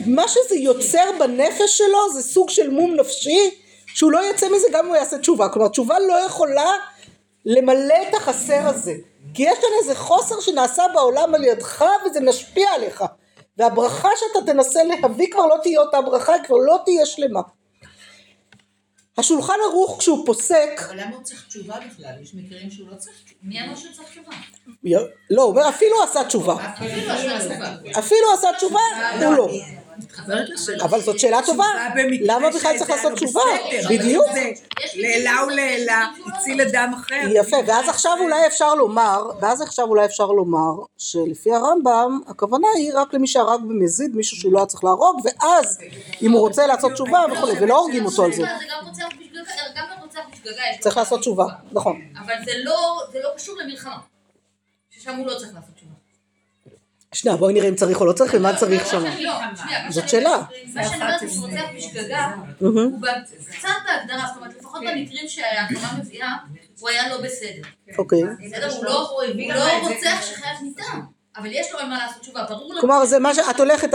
מה 0.05 0.27
שזה 0.27 0.55
יוצר 0.55 1.09
בנפש 1.19 1.77
שלו 1.77 2.13
זה 2.13 2.23
סוג 2.23 2.49
של 2.49 2.69
מום 2.69 2.95
נפשי 2.95 3.51
שהוא 3.87 4.11
לא 4.11 4.29
יצא 4.29 4.49
מזה 4.55 4.67
גם 4.71 4.83
אם 4.85 4.89
הוא 4.89 4.97
יעשה 4.97 5.17
תשובה 5.17 5.49
כלומר 5.49 5.67
תשובה 5.67 5.99
לא 5.99 6.13
יכולה 6.13 6.71
למלא 7.45 7.95
את 8.09 8.13
החסר 8.13 8.67
הזה 8.67 8.93
כי 9.33 9.43
יש 9.43 9.59
כאן 9.59 9.69
איזה 9.81 9.95
חוסר 9.95 10.39
שנעשה 10.39 10.83
בעולם 10.93 11.35
על 11.35 11.43
ידך 11.43 11.85
וזה 12.05 12.19
משפיע 12.19 12.69
עליך 12.75 13.03
והברכה 13.57 14.09
שאתה 14.15 14.51
תנסה 14.51 14.83
להביא 14.83 15.31
כבר 15.31 15.45
לא 15.45 15.55
תהיה 15.63 15.79
אותה 15.79 16.01
ברכה 16.01 16.33
היא 16.33 16.43
כבר 16.43 16.57
לא 16.57 16.77
תהיה 16.85 17.05
שלמה 17.05 17.41
השולחן 19.17 19.53
ערוך 19.69 19.99
כשהוא 19.99 20.25
פוסק 20.25 20.81
אבל 20.87 21.01
למה 21.01 21.15
הוא 21.15 21.23
צריך 21.23 21.47
תשובה 21.47 21.75
בכלל? 21.87 22.13
יש 22.21 22.35
מקרים 22.35 22.71
שהוא 22.71 22.89
לא 22.91 22.95
צריך 22.95 23.15
תשובה. 23.25 23.39
מי 23.41 23.61
אמר 23.61 23.75
שהוא 23.75 23.93
צריך 23.93 24.09
תשובה? 24.09 24.31
לא 25.29 25.41
הוא 25.41 25.49
אומר 25.51 25.69
אפילו 25.69 26.03
עשה 26.03 26.23
תשובה 26.23 26.55
אפילו 26.73 27.13
עשה 27.13 27.39
תשובה. 27.39 27.99
אפילו 27.99 28.33
עשה 28.33 28.49
תשובה 28.57 28.79
הוא 29.21 29.33
לא 29.33 29.47
מתחברת 30.03 30.49
לשאלה. 30.49 30.83
אבל 30.83 31.01
זאת 31.01 31.19
שאלה 31.19 31.39
טובה 31.45 31.65
למה 32.21 32.49
בכלל 32.49 32.77
צריך 32.77 32.89
היה 32.89 32.97
לעשות 32.97 33.11
לא 33.11 33.15
תשובה. 33.15 33.41
בדיוק 33.89 34.25
לעילה 34.95 35.35
ולעילה, 35.47 36.07
לא 36.19 36.35
הציל 36.35 36.61
אדם 36.61 36.93
אחר. 36.93 37.21
יפה, 37.33 37.57
ואז 37.67 37.89
עכשיו 37.89 38.17
אולי 38.19 38.47
אפשר 38.47 38.73
לומר, 38.75 39.29
ואז 39.41 39.61
עכשיו 39.61 39.85
אולי 39.85 40.05
אפשר 40.05 40.27
לומר, 40.27 40.83
שלפי 40.97 41.53
הרמב"ם, 41.53 42.19
הכוונה 42.27 42.67
היא 42.75 42.91
רק 42.93 43.13
למי 43.13 43.27
שהרג 43.27 43.61
במזיד, 43.61 44.15
מישהו 44.15 44.37
שהוא 44.37 44.53
לא 44.53 44.57
היה 44.57 44.65
צריך 44.65 44.83
להרוג, 44.83 45.21
ואז 45.23 45.79
אם 46.21 46.31
הוא 46.31 46.39
רוצה 46.39 46.67
לעשות 46.67 46.91
תשובה 46.91 47.19
וכולי, 47.31 47.53
ולא 47.59 47.79
הורגים 47.79 48.05
אותו 48.05 48.23
על 48.23 48.33
זה. 48.33 48.41
לו 48.41 48.47
צריך 50.79 50.97
לעשות 50.97 51.19
תשובה, 51.19 51.45
נכון. 51.71 52.01
אבל 52.25 52.33
זה 52.45 52.51
לא, 52.63 53.01
זה 53.11 53.19
לא 53.23 53.29
קשור 53.35 53.57
למלחמה. 53.57 53.97
ששם 54.89 55.15
הוא 55.15 55.27
לא 55.27 55.35
צריך 55.37 55.53
לעשות 55.53 55.75
תשובה. 55.75 55.80
שנייה, 57.13 57.37
בואי 57.37 57.53
נראה 57.53 57.69
אם 57.69 57.75
צריך 57.75 58.01
או 58.01 58.05
לא 58.05 58.13
צריך, 58.13 58.33
ומה 58.33 58.55
צריך 58.55 58.85
שם. 58.91 59.03
לא, 59.03 59.11
שנייה, 59.55 59.85
מה 59.85 59.91
זאת 59.91 60.09
שאלה. 60.09 60.41
מה 60.73 60.83
שאני 60.83 60.95
אומרת 60.95 61.19
שהוא 61.19 61.47
רוצח 61.47 61.63
בשגגה. 61.77 62.27
הוא 62.59 62.91
קצת 63.51 63.69
בהגדרה, 63.87 64.27
זאת 64.27 64.37
אומרת 64.37 64.55
לפחות 64.59 64.81
במקרים 64.81 65.27
שהתורה 65.27 65.89
מביאה, 65.99 66.29
הוא 66.79 66.89
היה 66.89 67.09
לא 67.09 67.17
בסדר. 67.17 67.61
אוקיי. 67.97 68.21
בסדר? 68.45 68.75
הוא 68.75 68.85
לא 68.85 69.09
לא 69.55 69.87
רוצח 69.87 70.21
שחייב 70.21 70.57
ניתן, 70.63 70.99
אבל 71.37 71.49
יש 71.51 71.71
לו 71.71 71.79
על 71.79 71.87
מה 71.87 71.97
לעשות 72.05 72.21
תשובה, 72.21 72.43
ברור 72.43 72.71
לנו. 72.71 72.81
כלומר 72.81 73.05
זה 73.05 73.19
מה 73.19 73.33
שאת 73.33 73.59
הולכת, 73.59 73.89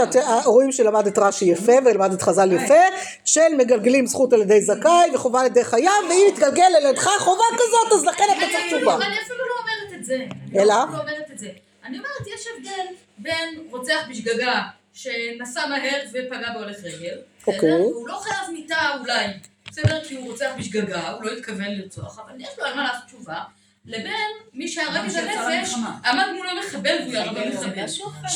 רואים 0.45 0.71
שלמדת 0.71 1.17
רש"י 1.17 1.45
יפה 1.45 1.73
ולמדת 1.85 2.21
חז"ל 2.21 2.51
יפה 2.51 2.83
של 3.25 3.55
מגלגלים 3.57 4.05
זכות 4.05 4.33
על 4.33 4.41
ידי 4.41 4.61
זכאי 4.61 5.11
וחובה 5.13 5.39
על 5.39 5.45
ידי 5.45 5.63
חייב 5.63 6.03
ואם 6.09 6.25
יתגלגל 6.29 6.71
על 6.77 6.85
ידך 6.89 7.09
חובה 7.19 7.43
כזאת 7.53 7.91
אז 7.93 8.05
לכן 8.05 8.23
אתה 8.37 8.45
צריך 8.51 8.65
תשובה. 8.67 8.95
אני 8.95 9.15
אפילו 9.25 9.39
לא 9.39 9.53
אומרת 9.61 9.99
את 9.99 10.05
זה. 10.05 10.25
אלא? 10.55 10.73
אני 10.73 10.83
אפילו 10.83 10.97
לא 10.97 11.01
אומרת 11.01 11.31
את 11.33 11.39
זה. 11.39 11.47
אני 11.87 11.97
אומרת, 11.97 12.27
יש 12.35 12.47
הבדל 12.57 12.93
בין 13.17 13.63
רוצח 13.71 13.99
בשגגה 14.09 14.63
שנסע 14.93 15.67
מהר 15.67 16.01
ופגע 16.09 16.53
בהולך 16.53 16.77
רגל, 16.83 17.17
אוקיי. 17.47 17.71
בסדר? 17.71 17.87
והוא 17.87 18.07
לא 18.07 18.19
חייב 18.21 18.51
מיתה 18.53 18.77
אולי, 18.99 19.25
בסדר? 19.71 20.03
כי 20.03 20.15
הוא 20.15 20.31
רוצח 20.31 20.49
בשגגה, 20.57 21.09
הוא 21.09 21.23
לא 21.23 21.31
התכוון 21.31 21.67
לרצוח, 21.67 22.19
אבל 22.19 22.41
יש 22.41 22.49
לו 22.57 22.65
על 22.65 22.75
מה 22.75 22.83
לעשות 22.83 23.05
תשובה, 23.07 23.43
לבין 23.87 24.31
מי 24.53 24.67
שהרג 24.67 25.09
את 25.09 25.15
הנפש, 25.37 25.73
עמד 26.05 26.25
מולו 26.35 26.49
מחבל 26.59 26.97
והוא 27.01 27.13
ירה 27.13 27.33
במחבל. 27.33 27.85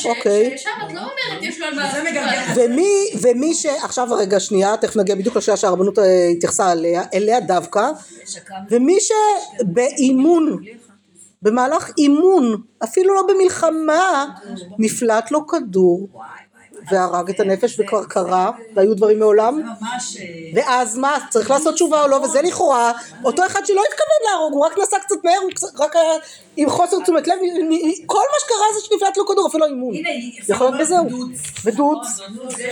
אוקיי. 0.04 0.58
ששם 0.58 0.70
את 0.86 0.92
לא 0.92 1.00
אומרת, 1.00 1.42
יש 1.42 1.60
לו 1.60 1.66
על 1.66 1.74
מה. 1.74 1.92
ומי, 2.56 3.10
ומי 3.22 3.54
ש... 3.54 3.66
עכשיו 3.66 4.08
רגע 4.18 4.40
שנייה, 4.40 4.76
תכף 4.76 4.96
נגיע 4.96 5.14
בדיוק 5.14 5.36
לשאלה 5.36 5.56
שהרבנות 5.56 5.98
אה, 5.98 6.28
התייחסה 6.36 6.72
אליה, 6.72 7.02
אליה 7.14 7.40
דווקא, 7.40 7.90
ומי 8.70 8.98
שבאימון, 9.00 10.62
במהלך 11.42 11.90
אימון, 11.98 12.62
אפילו 12.84 13.14
לא 13.14 13.22
במלחמה, 13.28 14.24
נפלט 14.78 15.30
לו 15.30 15.46
כדור 15.46 16.08
והרג 16.90 17.30
את 17.30 17.40
הנפש 17.40 17.80
וכבר 17.80 18.04
קרה, 18.04 18.50
והיו 18.74 18.94
דברים 18.94 19.18
מעולם. 19.18 19.62
אה, 19.62 19.96
ואז 20.54 20.98
מה, 20.98 21.18
צריך 21.30 21.50
לעשות 21.50 21.74
תשובה 21.74 22.02
או 22.02 22.08
לא, 22.08 22.16
וזה 22.16 22.42
לכאורה 22.42 22.92
אותו 23.24 23.46
אחד 23.46 23.60
שלא 23.66 23.82
התכוון 23.88 24.30
להרוג, 24.30 24.52
הוא 24.52 24.66
רק 24.66 24.78
נסע 24.78 24.98
קצת 24.98 25.16
מהר, 25.24 25.38
הוא 25.42 25.50
רק 25.84 25.96
היה 25.96 26.12
עם 26.56 26.70
חוסר 26.70 27.00
תשומת 27.02 27.26
לב, 27.26 27.34
כל 28.06 28.18
מה 28.18 28.38
שקרה 28.40 28.66
זה 28.74 28.80
שנפלט 28.86 29.16
לו 29.16 29.26
כדור, 29.26 29.48
אפילו 29.48 29.66
אימון. 29.66 29.94
יכול 30.48 30.66
להיות 30.66 30.80
בזהו. 30.80 31.08
דוץ. 31.08 31.38
ודוץ. 31.64 32.06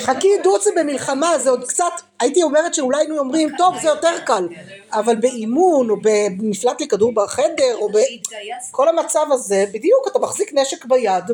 חכי 0.01 0.29
דוץ 0.43 0.65
זה 0.65 0.71
במלחמה, 0.77 1.39
זה 1.39 1.51
עוד 1.51 1.65
קצת, 1.65 1.93
הייתי 2.21 2.43
אומרת 2.43 2.75
שאולי 2.75 2.99
היינו 2.99 3.19
אומרים, 3.19 3.49
טוב 3.59 3.75
זה 3.83 3.89
יותר 3.89 4.19
קל, 4.27 4.49
אבל 4.93 5.17
באימון, 5.17 5.91
או 5.91 5.97
בנפלט 6.39 6.81
לי 6.81 6.89
כדור 6.89 7.15
בחדר, 7.15 7.75
או 7.75 7.89
בכל 7.89 8.89
המצב 8.89 9.27
הזה, 9.31 9.65
בדיוק, 9.73 10.09
אתה 10.11 10.19
מחזיק 10.19 10.51
נשק 10.55 10.85
ביד, 10.85 11.25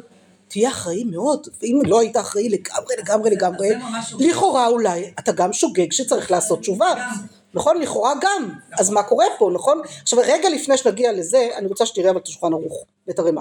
תהיה 0.48 0.70
אחראי 0.70 1.04
מאוד, 1.04 1.48
ואם 1.62 1.80
לא 1.86 2.00
היית 2.00 2.16
אחראי 2.16 2.48
לגמרי, 2.48 2.94
לגמרי, 2.98 3.30
לגמרי. 3.30 3.68
לכאורה 4.18 4.66
אולי, 4.66 5.10
אתה 5.18 5.32
גם 5.32 5.52
שוגג 5.52 5.92
שצריך 5.92 6.30
לעשות 6.30 6.60
תשובה. 6.60 6.94
נכון? 7.54 7.80
לכאורה 7.80 8.12
גם. 8.20 8.50
אז 8.78 8.90
מה 8.90 9.02
קורה 9.02 9.24
פה, 9.38 9.50
נכון? 9.54 9.80
עכשיו 10.02 10.18
רגע 10.22 10.48
לפני 10.48 10.76
שנגיע 10.76 11.12
לזה, 11.12 11.48
אני 11.56 11.66
רוצה 11.66 11.86
שתראה 11.86 12.10
אבל 12.10 12.18
את 12.18 12.26
השולחן 12.26 12.52
ערוך, 12.52 12.84
ואת 13.08 13.18
הרמ"א. 13.18 13.40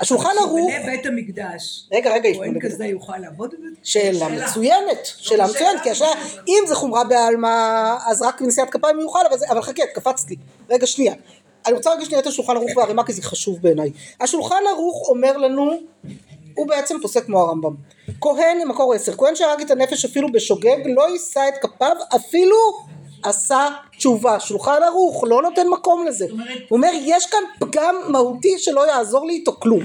השולחן 0.00 0.30
ערוך, 0.40 0.70
בנה 0.74 0.86
בית 0.86 1.06
המקדש. 1.06 1.88
רגע 1.92 2.12
רגע, 2.14 2.28
כהן 2.34 2.60
כזה 2.60 2.84
יוכל 2.86 3.18
לעבוד 3.18 3.50
בזה? 3.54 3.76
שאלה 3.82 4.28
מצוינת, 4.28 4.98
שאלה 5.04 5.46
מצוינת, 5.46 5.80
כי 5.82 5.90
השאלה, 5.90 6.12
אם 6.48 6.64
זה 6.66 6.74
חומרה 6.74 7.04
בעלמא, 7.04 7.96
אז 8.06 8.22
רק 8.22 8.42
נשיאת 8.42 8.70
כפיים 8.70 9.00
יוכל, 9.00 9.18
אבל, 9.50 9.62
חכה, 9.62 9.82
את 9.82 9.88
קפצת 9.94 10.30
לי. 10.30 10.36
רגע, 10.70 10.86
שנייה. 10.86 11.14
אני 11.66 11.74
רוצה 11.74 11.92
רגע 11.92 12.04
שנייה 12.04 12.20
את 12.20 12.26
השולחן 12.26 12.56
ערוך 12.56 12.76
והרימה, 12.76 13.04
כי 13.04 13.12
זה 13.12 13.22
חשוב 13.22 13.58
בעיניי. 13.62 13.92
השולחן 14.20 14.62
ערוך 14.70 15.08
אומר 15.08 15.36
לנו, 15.36 15.70
הוא 16.54 16.66
בעצם 16.66 16.96
פוסק 17.02 17.24
כמו 17.26 17.40
הרמב"ם. 17.40 17.74
כהן, 18.20 18.68
מקור 18.68 18.94
עשר, 18.94 19.16
כהן 19.16 19.34
שהרג 19.34 19.60
את 19.60 19.70
הנפש 19.70 20.04
אפילו 20.04 20.32
בשוגג, 20.32 20.76
לא 20.86 21.10
יישא 21.12 21.40
את 21.48 21.54
כפיו, 21.62 21.96
אפילו 22.16 22.56
עשה 23.22 23.68
תשובה. 23.96 24.40
שולחן 24.40 24.82
ערוך 24.82 25.24
לא 25.26 25.42
נותן 25.42 25.68
מקום 25.68 26.06
לזה. 26.06 26.26
הוא 26.68 26.76
אומר, 26.76 26.90
יש 26.94 27.26
כאן 27.26 27.42
פגם 27.60 27.94
מהותי 28.08 28.58
שלא 28.58 28.88
יעזור 28.88 29.26
לי 29.26 29.32
איתו 29.32 29.52
כלום. 29.52 29.80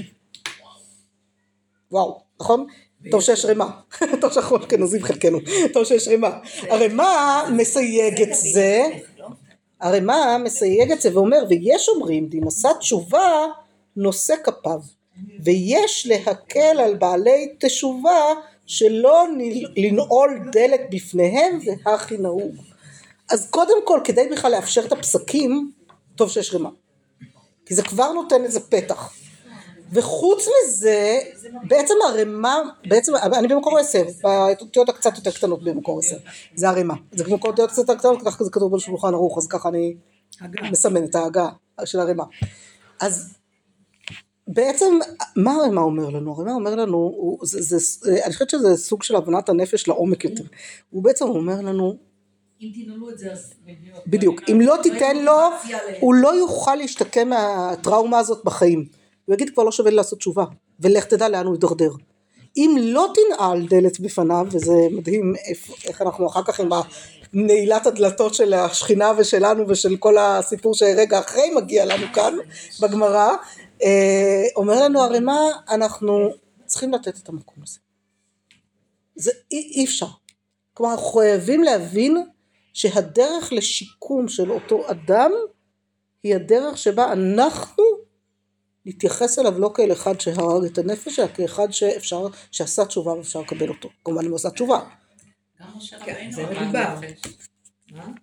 וואו, 1.92 2.20
נכון? 2.40 2.66
טוב 3.10 3.20
שיש 3.20 3.44
רימה, 3.44 3.70
טוב 4.20 4.32
שאנחנו 4.32 4.58
אשכנזים 4.58 5.02
חלקנו, 5.02 5.38
טוב 5.72 5.84
שיש 5.84 6.08
רימה. 6.08 6.38
הרמ"א 6.62 7.44
מסייג 7.52 8.22
את 8.22 8.34
זה, 8.34 8.86
הרמ"א 9.80 10.36
מסייג 10.44 10.92
את 10.92 11.00
זה 11.00 11.16
ואומר, 11.16 11.38
ויש 11.48 11.88
אומרים, 11.88 12.26
דין 12.26 12.46
עשה 12.46 12.68
תשובה, 12.74 13.46
נושא 13.96 14.34
כפיו, 14.44 14.80
ויש 15.44 16.06
להקל 16.06 16.80
על 16.80 16.94
בעלי 16.94 17.54
תשובה 17.60 18.20
שלא 18.66 19.26
לנעול 19.76 20.40
דלת 20.52 20.80
בפניהם 20.90 21.58
והכי 21.84 22.16
נהוג. 22.16 22.56
אז 23.30 23.50
קודם 23.50 23.76
כל, 23.84 24.00
כדי 24.04 24.28
בכלל 24.32 24.52
לאפשר 24.52 24.84
את 24.86 24.92
הפסקים, 24.92 25.72
טוב 26.16 26.30
שיש 26.30 26.54
רימה. 26.54 26.70
כי 27.66 27.74
זה 27.74 27.82
כבר 27.82 28.12
נותן 28.12 28.44
איזה 28.44 28.60
פתח. 28.60 29.12
וחוץ 29.92 30.44
מזה, 30.48 31.20
בעצם 31.68 31.94
הרמה, 32.08 32.62
בעצם, 32.88 33.12
אני 33.16 33.48
במקור 33.48 33.78
עשר, 33.78 34.04
באותיות 34.22 34.88
הקצת 34.88 35.16
יותר 35.16 35.30
קטנות 35.30 35.64
במקור 35.64 35.98
עשר, 35.98 36.16
זה 36.54 36.68
הרמה. 36.68 36.94
זה 37.12 37.24
כמו 37.24 37.38
אותיות 37.44 37.70
קצת 37.70 37.78
יותר 37.78 37.94
קטנות, 37.94 38.22
ככה 38.22 38.44
זה 38.44 38.50
כתוב 38.50 38.76
בשולחן 38.76 39.14
ערוך, 39.14 39.38
אז 39.38 39.46
ככה 39.46 39.68
אני 39.68 39.94
מסמן 40.70 41.04
את 41.04 41.14
ההגה 41.14 41.48
של 41.84 42.00
הרמה. 42.00 42.24
אז 43.00 43.34
בעצם, 44.52 44.98
מה 45.36 45.54
הרמה 45.54 45.80
אומר 45.80 46.08
לנו? 46.08 46.32
הרמה 46.32 46.52
אומר 46.52 46.74
לנו, 46.74 46.96
הוא, 46.96 47.38
זה, 47.42 47.78
זה, 47.78 48.24
אני 48.24 48.32
חושבת 48.32 48.50
שזה 48.50 48.76
סוג 48.76 49.02
של 49.02 49.16
הבנת 49.16 49.48
הנפש 49.48 49.88
לעומק 49.88 50.24
יותר. 50.24 50.44
הוא 50.90 51.02
בעצם 51.02 51.24
אומר 51.24 51.60
לנו, 51.60 51.96
אם 52.60 52.68
תנעלו 52.84 53.10
את 53.10 53.18
זה 53.18 53.32
אז... 53.32 53.54
בדיוק, 54.06 54.40
אם 54.50 54.60
לא 54.60 54.76
תיתן 54.82 55.24
לו, 55.24 55.38
הוא 56.00 56.14
לא 56.14 56.34
יוכל 56.34 56.74
להשתקם 56.74 57.28
מהטראומה 57.28 58.18
הזאת 58.18 58.44
בחיים. 58.44 58.84
הוא 59.24 59.34
יגיד 59.34 59.50
כבר 59.50 59.62
לא 59.62 59.72
שווה 59.72 59.90
לעשות 59.90 60.18
תשובה, 60.18 60.44
ולך 60.80 61.04
תדע 61.04 61.28
לאן 61.28 61.46
הוא 61.46 61.54
יידרדר. 61.54 61.90
אם 62.56 62.76
לא 62.80 63.12
תנעל 63.14 63.66
דלת 63.66 64.00
בפניו, 64.00 64.46
וזה 64.50 64.72
מדהים 64.90 65.34
איך 65.84 66.02
אנחנו 66.02 66.26
אחר 66.26 66.42
כך 66.42 66.60
עם 66.60 66.68
נעילת 67.32 67.86
הדלתות 67.86 68.34
של 68.34 68.54
השכינה 68.54 69.12
ושלנו 69.18 69.68
ושל 69.68 69.96
כל 69.96 70.18
הסיפור 70.18 70.74
שרגע 70.74 71.18
אחרי 71.18 71.50
מגיע 71.56 71.84
לנו 71.84 72.06
כאן 72.14 72.34
בגמרא, 72.80 73.30
אה, 73.82 74.42
אומר 74.56 74.84
לנו 74.84 75.02
הרמ"א, 75.02 75.32
אנחנו 75.68 76.30
צריכים 76.66 76.92
לתת 76.92 77.18
את 77.18 77.28
המקום 77.28 77.64
הזה. 77.64 77.78
זה 79.16 79.30
אי, 79.52 79.72
אי 79.74 79.84
אפשר. 79.84 80.06
כלומר, 80.74 80.92
אנחנו 80.92 81.06
חייבים 81.06 81.62
להבין 81.62 82.16
שהדרך 82.72 83.52
לשיקום 83.52 84.28
של 84.28 84.50
אותו 84.50 84.90
אדם 84.90 85.32
היא 86.22 86.34
הדרך 86.34 86.78
שבה 86.78 87.12
אנחנו 87.12 87.84
נתייחס 88.86 89.38
אליו 89.38 89.58
לא 89.58 89.70
כאל 89.74 89.92
אחד 89.92 90.20
שהרג 90.20 90.64
את 90.64 90.78
הנפש, 90.78 91.18
אלא 91.18 91.28
כאחד 91.34 91.72
שאפשר, 91.72 92.26
שעשה 92.50 92.84
תשובה 92.84 93.12
ואפשר 93.12 93.40
לקבל 93.40 93.68
אותו. 93.68 93.88
כמובן 94.04 94.24
אם 94.24 94.30
הוא 94.30 94.36
עשה 94.36 94.50
תשובה, 94.50 94.80
גם 95.60 95.66
משה 95.76 95.98
כן, 95.98 96.12
רבינו 96.12 96.32
זה 96.32 96.46
מדובר. 96.46 96.94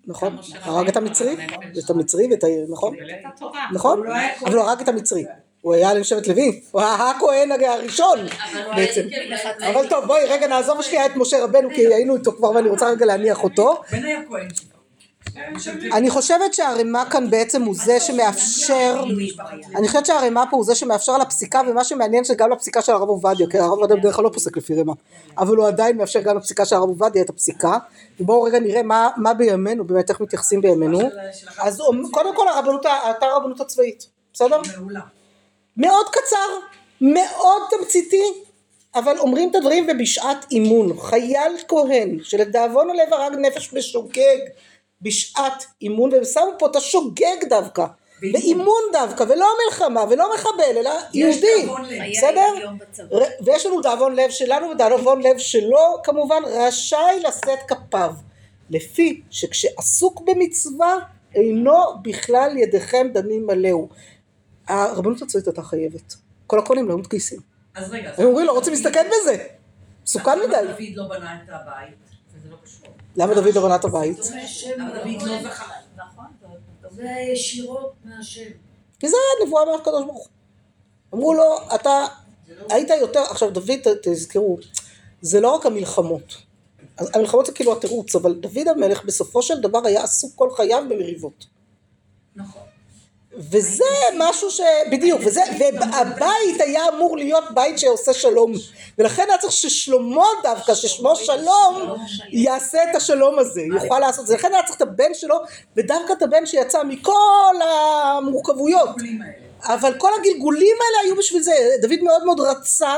נכון? 0.08 0.38
הרג 0.62 0.88
את 0.88 0.98
המצרי. 0.98 1.36
את 1.86 1.90
המצרי 1.90 2.28
ואת 2.32 2.44
ה... 2.44 2.48
נכון? 2.70 2.96
נכון? 3.74 4.04
לא 4.04 4.14
אבל 4.46 4.56
הוא 4.56 4.64
הרג 4.64 4.82
את 4.82 4.88
המצרי. 4.88 5.26
הוא 5.62 5.74
היה 5.74 5.94
לשבט 5.94 6.28
לוי, 6.28 6.62
הוא 6.72 6.82
היה 6.82 7.10
הכהן 7.10 7.52
הראשון 7.52 8.20
בעצם. 8.76 9.02
אבל 9.70 9.90
טוב 9.90 10.06
בואי 10.06 10.26
רגע 10.26 10.48
נעזוב 10.48 10.82
שנייה 10.82 11.06
את 11.06 11.16
משה 11.16 11.44
רבנו 11.44 11.70
כי 11.76 11.94
היינו 11.94 12.16
איתו 12.16 12.32
כבר 12.32 12.52
ואני 12.52 12.70
רוצה 12.70 12.90
רגע 12.90 13.06
להניח 13.06 13.44
אותו. 13.44 13.82
בן 13.92 14.04
היה 14.04 14.20
כהן. 14.28 14.48
אני 15.94 16.10
חושבת 16.10 16.54
שהרמ"א 16.54 17.04
כאן 17.10 17.30
בעצם 17.30 17.62
הוא 17.62 17.76
זה 17.76 18.00
שמאפשר, 18.00 19.04
אני 19.76 19.88
חושבת 19.88 20.06
שהרמ"א 20.06 20.44
פה 20.50 20.58
הוא 20.58 20.66
זה 20.66 20.76
שמאפשר 20.76 21.18
לפסיקה 21.18 21.62
ומה 21.68 21.84
שמעניין 21.84 22.24
שגם 22.24 22.52
לפסיקה 22.52 22.82
של 22.82 22.92
הרב 22.92 23.10
עובדיה, 23.10 23.48
כי 23.50 23.58
הרב 23.58 23.72
עובדיה 23.72 23.98
בדרך 23.98 24.16
כלל 24.16 24.26
לא 24.26 24.30
פוסק 24.30 24.58
לפי 24.58 24.82
רמ"א, 24.82 24.94
אבל 25.38 25.58
הוא 25.58 25.68
עדיין 25.68 25.98
מאפשר 25.98 26.22
גם 26.22 26.38
לפסיקה 26.38 26.66
של 26.66 26.76
הרב 26.76 26.90
עובדיה 26.90 27.22
את 27.22 27.30
הפסיקה, 27.30 27.78
ובואו 28.20 28.44
רגע 28.44 28.60
נראה 28.60 28.84
מה, 28.84 29.10
מה 29.18 29.34
בימינו, 29.34 29.84
באמת 29.84 30.10
איך 30.10 30.22
מתייחסים 30.22 30.62
בימינו, 30.62 31.00
אז 31.60 31.82
קודם 32.12 32.36
כל 32.36 32.48
הרבנות, 32.48 32.86
האתר 32.86 33.26
הרבנות 33.26 33.62
הצבאית, 33.62 34.08
בסדר? 34.34 34.62
מאוד 35.78 36.06
קצר, 36.12 36.48
מאוד 37.02 37.62
תמציתי, 37.70 38.24
אבל 38.96 39.18
אומרים 39.18 39.50
את 39.50 39.56
הדברים 39.56 39.88
ובשעת 39.90 40.46
אימון. 40.52 41.00
חייל 41.00 41.54
כהן 41.68 42.18
שלדאבון 42.24 42.90
הלב 42.90 43.14
הרג 43.14 43.34
נפש 43.36 43.74
בשוגג 43.74 44.38
בשעת 45.02 45.66
אימון, 45.82 46.14
והם 46.14 46.24
שמו 46.26 46.52
פה 46.60 46.68
את 46.68 46.76
השוגג 46.76 47.38
דווקא, 47.50 47.86
באימון 48.22 48.82
דווקא, 48.94 49.24
ולא 49.24 49.48
מלחמה 49.66 50.04
ולא 50.10 50.34
מחבל, 50.36 50.78
אלא 50.78 50.92
יהודי. 51.14 51.68
בסדר? 52.12 52.48
ויש 53.42 53.66
לנו 53.66 53.82
דאבון 53.82 54.16
לב 54.16 54.30
שלנו 54.30 54.70
ודאבון 54.70 55.22
לב 55.22 55.38
שלו 55.38 56.02
כמובן 56.04 56.42
רשאי 56.46 57.20
לשאת 57.20 57.60
כפיו 57.68 58.14
לפי 58.70 59.22
שכשעסוק 59.30 60.22
במצווה 60.22 60.98
אינו 61.36 61.78
בכלל 62.02 62.58
ידיכם 62.58 63.08
דמים 63.14 63.48
מלאו. 63.48 63.88
הרבנות 64.68 65.22
הצבאית 65.22 65.48
הייתה 65.48 65.62
חייבת. 65.62 66.16
כל 66.48 66.60
הכהנים 66.60 66.90
לא 66.90 66.98
מתגייסים. 66.98 67.40
אז 67.76 67.92
רגע, 67.92 68.12
הם 68.18 68.26
אומרים 68.26 68.46
לא 68.46 68.52
רוצים 68.52 68.74
להסתכן 68.74 69.08
בזה. 69.08 69.38
מסוכן 70.04 70.40
מדי. 70.40 70.56
דוד 70.68 70.96
לא 70.96 71.04
בנה 71.10 71.36
את 71.44 71.50
הבית? 71.50 72.07
לא. 73.18 73.26
למה 73.26 73.34
דוד 73.34 73.56
לא 73.56 73.62
בנה 73.62 73.76
את 73.76 73.86
הבית? 73.86 74.18
לא 74.18 75.42
זכה? 75.44 75.66
נכון, 75.96 76.26
זה 76.92 77.10
ישירות 77.34 77.94
מהשם. 78.04 78.50
כי 79.00 79.10
זה 79.10 79.16
היה 79.18 79.48
נבואה 79.48 79.66
מהקדוש 79.66 80.04
ברוך 80.06 80.18
הוא 80.18 80.28
אמרו 81.14 81.34
לו 81.34 81.58
אתה 81.76 82.06
היית 82.70 82.90
יותר 83.02 83.20
עכשיו 83.20 83.52
דוד 83.52 83.80
תזכרו 84.04 84.58
זה 85.22 85.40
לא 85.42 85.56
רק 85.56 85.66
המלחמות 85.66 86.38
המלחמות 86.98 87.46
זה 87.46 87.52
כאילו 87.52 87.74
התירוץ 87.78 88.16
אבל 88.16 88.34
דוד 88.34 88.68
המלך 88.68 89.06
בסופו 89.06 89.42
של 89.42 89.62
דבר 89.62 89.80
היה 89.86 90.04
עסוק 90.04 90.32
כל 90.36 90.50
חייו 90.56 90.84
במריבות 90.90 91.46
נכון. 92.36 92.62
וזה 93.38 93.84
משהו 94.18 94.52
ש... 94.52 94.62
בדיוק, 94.92 95.22
וזה, 95.26 95.42
והבית 95.60 96.62
היה 96.62 96.82
אמור 96.90 97.18
להיות 97.18 97.44
בית 97.54 97.80
שעושה 97.80 98.14
שלום. 98.14 98.54
ולכן 98.98 99.26
היה 99.30 99.38
צריך 99.38 99.54
ששלמה 99.54 100.26
דווקא, 100.44 100.74
ששמו 100.74 101.16
שלום, 101.16 101.96
יעשה 102.32 102.84
את 102.84 102.96
השלום 102.96 103.40
הזה, 103.40 103.62
יוכל 103.62 104.00
לעשות 104.00 104.22
את 104.22 104.28
זה, 104.28 104.36
לכן 104.36 104.54
היה 104.54 104.64
צריך 104.64 104.78
את 104.78 104.82
הבן 104.82 105.14
שלו 105.14 105.36
ודווקא 105.78 106.14
את 106.14 106.22
הבן 106.22 106.46
שיצא 106.46 106.84
מכל 106.84 107.56
המורכבויות. 107.62 108.90
אבל 109.64 109.94
כל 109.98 110.12
הגלגולים 110.20 110.76
האלה 110.82 111.04
היו 111.04 111.16
בשביל 111.16 111.42
זה, 111.42 111.54
דוד 111.82 112.00
מאוד 112.04 112.24
מאוד 112.26 112.40
רצה, 112.40 112.96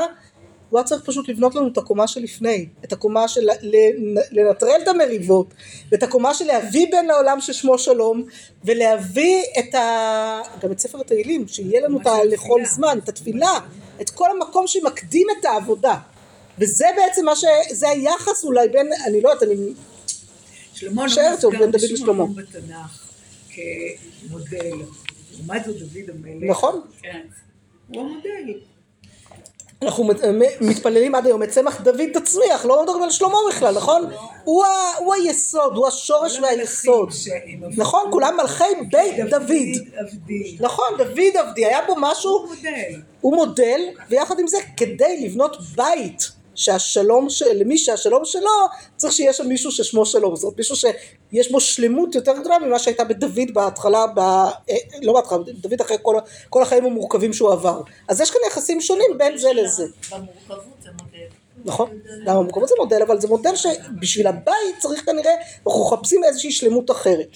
הוא 0.70 0.78
היה 0.78 0.86
צריך 0.86 1.02
פשוט 1.04 1.28
לבנות 1.28 1.54
לנו 1.54 1.68
את 1.68 1.78
הקומה 1.78 2.08
שלפני, 2.08 2.68
את 2.84 2.92
הקומה 2.92 3.28
של 3.28 3.48
לנטרל 4.32 4.80
את 4.82 4.88
המריבות, 4.88 5.46
ואת 5.92 6.02
הקומה 6.02 6.34
של 6.34 6.44
להביא 6.44 6.86
בן 6.92 7.06
לעולם 7.06 7.40
ששמו 7.40 7.78
שלום, 7.78 8.24
ולהביא 8.64 9.42
את 9.58 9.74
ה... 9.74 10.40
גם 10.62 10.72
את 10.72 10.78
ספר 10.78 11.00
התהילים, 11.00 11.48
שיהיה 11.48 11.80
לנו 11.80 12.00
את 12.00 12.06
ה... 12.06 12.24
לכל 12.24 12.64
זמן, 12.64 12.98
את 13.04 13.08
התפילה, 13.08 13.58
את 14.00 14.10
כל 14.10 14.26
המקום 14.30 14.66
שמקדים 14.66 15.26
את 15.40 15.44
העבודה. 15.44 15.96
וזה 16.58 16.86
בעצם 16.96 17.24
מה 17.24 17.36
ש... 17.36 17.44
זה 17.70 17.88
היחס 17.88 18.44
אולי 18.44 18.68
בין, 18.68 18.90
אני 19.06 19.20
לא 19.20 19.28
יודעת, 19.28 19.42
אני... 19.42 19.72
שלמה 20.74 21.06
לא 21.06 21.08
מוזכר 21.32 21.68
בשום. 21.72 22.10
מקום 22.10 22.34
בתנ"ך 22.36 23.06
כמודל. 23.50 24.76
לעומת 25.32 25.64
זאת 25.64 25.76
דוד 25.76 26.10
המלך. 26.10 26.50
נכון? 26.50 26.80
כן. 27.02 27.20
הוא 27.88 28.02
המודל. 28.02 28.60
אנחנו 29.82 30.08
מתפללים 30.60 31.14
עד 31.14 31.26
היום 31.26 31.42
את 31.42 31.48
צמח 31.48 31.80
דוד 31.80 32.08
תצמיח, 32.14 32.64
לא 32.64 32.82
מדברים 32.82 33.02
על 33.02 33.10
שלמה 33.10 33.36
בכלל, 33.48 33.76
נכון? 33.76 34.10
הוא, 34.44 34.64
היסוד, 35.14 35.76
הוא 35.76 35.86
השורש 35.86 36.38
והיסוד. 36.38 37.10
נכון, 37.76 38.00
כולם 38.10 38.36
מלכי 38.36 38.64
בית 38.90 39.30
דוד. 39.30 39.86
נכון, 40.60 40.86
דוד 40.98 41.36
עבדי, 41.38 41.66
היה 41.66 41.78
בו 41.86 41.94
משהו, 41.98 42.30
הוא 42.30 42.48
מודל. 42.48 43.00
הוא 43.20 43.36
מודל, 43.36 43.80
ויחד 44.10 44.38
עם 44.38 44.46
זה, 44.46 44.58
כדי 44.76 45.26
לבנות 45.26 45.56
בית 45.76 46.30
שהשלום, 46.54 47.30
של, 47.30 47.52
למי 47.52 47.78
שהשלום 47.78 48.24
שלו, 48.24 48.50
צריך 48.96 49.12
שיהיה 49.12 49.32
שם 49.32 49.46
מישהו 49.48 49.70
ששמו 49.70 50.06
שלום, 50.06 50.36
זאת 50.36 50.44
אומרת 50.44 50.58
מישהו 50.58 50.76
שיש 50.76 51.52
בו 51.52 51.60
שלמות 51.60 52.14
יותר 52.14 52.32
גדולה 52.40 52.58
ממה 52.58 52.78
שהייתה 52.78 53.04
בדוד 53.04 53.54
בהתחלה, 53.54 54.06
ב, 54.06 54.18
אה, 54.18 54.76
לא 55.02 55.12
בהתחלה, 55.12 55.38
דוד 55.52 55.80
אחרי 55.80 55.96
כל, 56.02 56.16
כל 56.48 56.62
החיים 56.62 56.84
המורכבים 56.84 57.32
שהוא 57.32 57.52
עבר. 57.52 57.80
אז 58.08 58.20
יש 58.20 58.30
כאן 58.30 58.40
יחסים 58.46 58.80
שונים 58.80 59.18
בין 59.18 59.38
זה 59.38 59.52
לזה. 59.52 59.86
במורכבות 60.10 60.82
זה 60.82 60.90
מודל. 61.02 61.26
נכון, 61.64 61.90
גם 62.26 62.36
המורכבות 62.36 62.68
זה 62.68 62.74
מודל, 62.78 63.02
אבל 63.02 63.20
זה 63.20 63.28
מודל 63.28 63.56
שבשביל 63.56 64.26
הבית 64.26 64.78
צריך 64.78 65.04
כנראה, 65.04 65.32
אנחנו 65.66 65.84
מחפשים 65.86 66.24
איזושהי 66.24 66.52
שלמות 66.52 66.90
אחרת. 66.90 67.28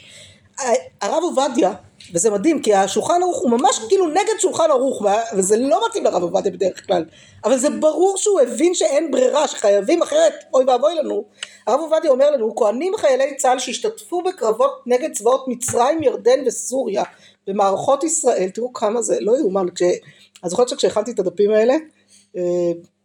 הרב 1.00 1.22
עובדיה, 1.22 1.72
וזה 2.12 2.30
מדהים, 2.30 2.62
כי 2.62 2.74
השולחן 2.74 3.22
ערוך 3.22 3.42
הוא 3.42 3.50
ממש 3.50 3.78
כאילו 3.88 4.08
נגד 4.08 4.38
שולחן 4.38 4.70
ערוך, 4.70 5.02
וזה 5.36 5.56
לא 5.56 5.80
מתאים 5.88 6.04
לרב 6.04 6.22
עובדיה 6.22 6.52
בדרך 6.52 6.86
כלל, 6.86 7.04
אבל 7.44 7.58
זה 7.58 7.70
ברור 7.70 8.16
שהוא 8.16 8.40
הבין 8.40 8.74
שאין 8.74 9.10
ברירה, 9.10 9.48
שחייבים 9.48 10.02
אחרת, 10.02 10.32
אוי 10.54 10.64
ואבוי 10.64 10.94
לנו. 10.94 11.24
הרב 11.66 11.80
עובדיה 11.80 12.10
אומר 12.10 12.30
לנו, 12.30 12.56
כהנים 12.56 12.92
חיילי 12.96 13.36
צה"ל 13.36 13.58
שהשתתפו 13.58 14.22
בקרבות 14.22 14.82
נגד 14.86 15.12
צבאות 15.12 15.44
מצרים, 15.48 16.02
ירדן 16.02 16.40
וסוריה, 16.46 17.02
במערכות 17.46 18.04
ישראל, 18.04 18.48
תראו 18.48 18.72
כמה 18.72 19.02
זה, 19.02 19.16
לא 19.20 19.38
יאומן, 19.38 19.66
כש... 19.74 19.82
אני 19.82 20.50
זוכרת 20.50 20.68
שכשהכנתי 20.68 21.10
את 21.10 21.18
הדפים 21.18 21.50
האלה, 21.50 21.74
אה, 22.36 22.42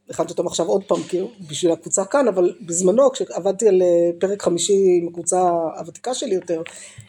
הכנתי 0.10 0.32
אותם 0.32 0.48
עכשיו 0.48 0.65
עוד 0.65 0.84
פעם 0.84 1.03
כאילו 1.03 1.32
בשביל 1.50 1.72
הקבוצה 1.72 2.06
כאן 2.06 2.27
אבל 2.27 2.56
בזמנו 2.62 3.12
כשעבדתי 3.12 3.68
על 3.68 3.82
אה, 3.82 4.12
פרק 4.20 4.41
חמישי 4.41 5.00
עם 5.01 5.08
הקבוצה 5.08 5.50
הוותיקה 5.77 6.13
שלי 6.13 6.36
יותר 6.36 6.62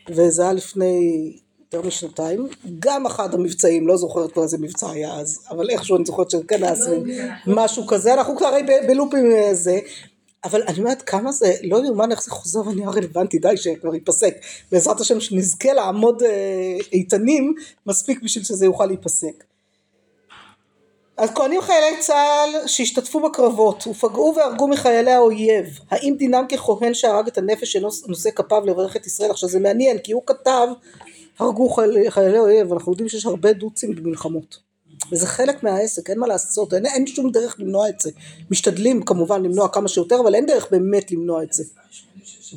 וזה 0.09 0.43
היה 0.43 0.53
לפני 0.53 1.33
יותר 1.75 1.89
משנתיים. 1.89 2.49
גם 2.79 3.07
אחד 3.07 3.35
המבצעים 3.35 3.89
לא 3.89 3.97
זוכרת 3.97 4.33
כבר 4.33 4.43
איזה 4.43 4.59
מבצע 4.59 4.91
היה 4.91 5.15
אז 5.15 5.39
אבל 5.51 5.71
איכשהו 5.71 5.97
אני 5.97 6.05
זוכרת 6.05 6.33
היה 6.51 6.77
סביב 6.77 7.05
משהו 7.47 7.87
כזה. 7.87 8.15
אנחנו 8.15 8.37
כבר 8.37 8.51
בלופים 8.89 9.33
אה, 9.33 9.55
זה. 9.55 9.79
אבל 10.45 10.63
אני 10.69 10.79
אומרת 10.79 11.03
כמה 11.03 11.33
זה 11.33 11.55
לא 11.63 11.85
יאומן 11.85 12.11
איך 12.11 12.23
זה 12.23 12.31
חוזר 12.31 12.61
ונהיה 12.69 12.91
רלוונטי 12.91 13.39
די 13.39 13.57
שכבר 13.57 13.95
ייפסק. 13.95 14.35
בעזרת 14.73 15.01
השם 15.01 15.21
שנזכה 15.21 15.73
לעמוד 15.73 16.23
אה, 16.23 16.77
איתנים 16.93 17.55
מספיק 17.87 18.23
בשביל 18.23 18.45
שזה 18.45 18.65
יוכל 18.65 18.87
להיפסק. 18.87 19.45
אז 21.17 21.31
כהנים 21.35 21.61
חיילי 21.61 22.01
צה"ל 22.01 22.69
שהשתתפו 22.69 23.21
בקרבות 23.21 23.87
ופגעו 23.87 24.35
והרגו 24.37 24.69
מחיילי 24.69 25.13
האויב. 25.13 25.79
האם 25.91 26.15
דינם 26.19 26.45
ככהן 26.49 26.95
שהרג 26.95 27.27
את 27.27 27.39
הנפש 27.39 27.73
שאינו 27.73 27.89
נושא 28.07 28.31
כפיו 28.31 28.67
לברך 28.67 28.97
את 28.97 29.07
ישראל? 29.07 29.31
עכשיו 29.31 29.49
זה 29.49 29.61
מעניין 29.61 29.99
כי 29.99 30.13
הוא 30.13 30.23
כתב 30.27 30.69
הרגו 31.39 31.69
חיילי, 31.69 32.11
חיילי 32.11 32.39
אויב 32.39 32.73
אנחנו 32.73 32.93
יודעים 32.93 33.09
שיש 33.09 33.27
הרבה 33.27 33.53
דוצים 33.53 33.95
במלחמות. 33.95 34.59
וזה 35.13 35.27
חלק 35.27 35.63
מהעסק 35.63 36.11
אין 36.11 36.19
מה 36.19 36.27
לעשות 36.27 36.75
אין, 36.75 36.87
אין 36.87 37.07
שום 37.07 37.31
דרך 37.31 37.57
למנוע 37.59 37.89
את 37.89 38.01
זה. 38.01 38.11
משתדלים 38.51 39.03
כמובן 39.03 39.43
למנוע 39.43 39.69
כמה 39.69 39.89
שיותר 39.89 40.21
אבל 40.21 40.35
אין 40.35 40.47
דרך 40.47 40.71
באמת 40.71 41.11
למנוע 41.11 41.43
את 41.43 41.53
זה. 41.53 41.65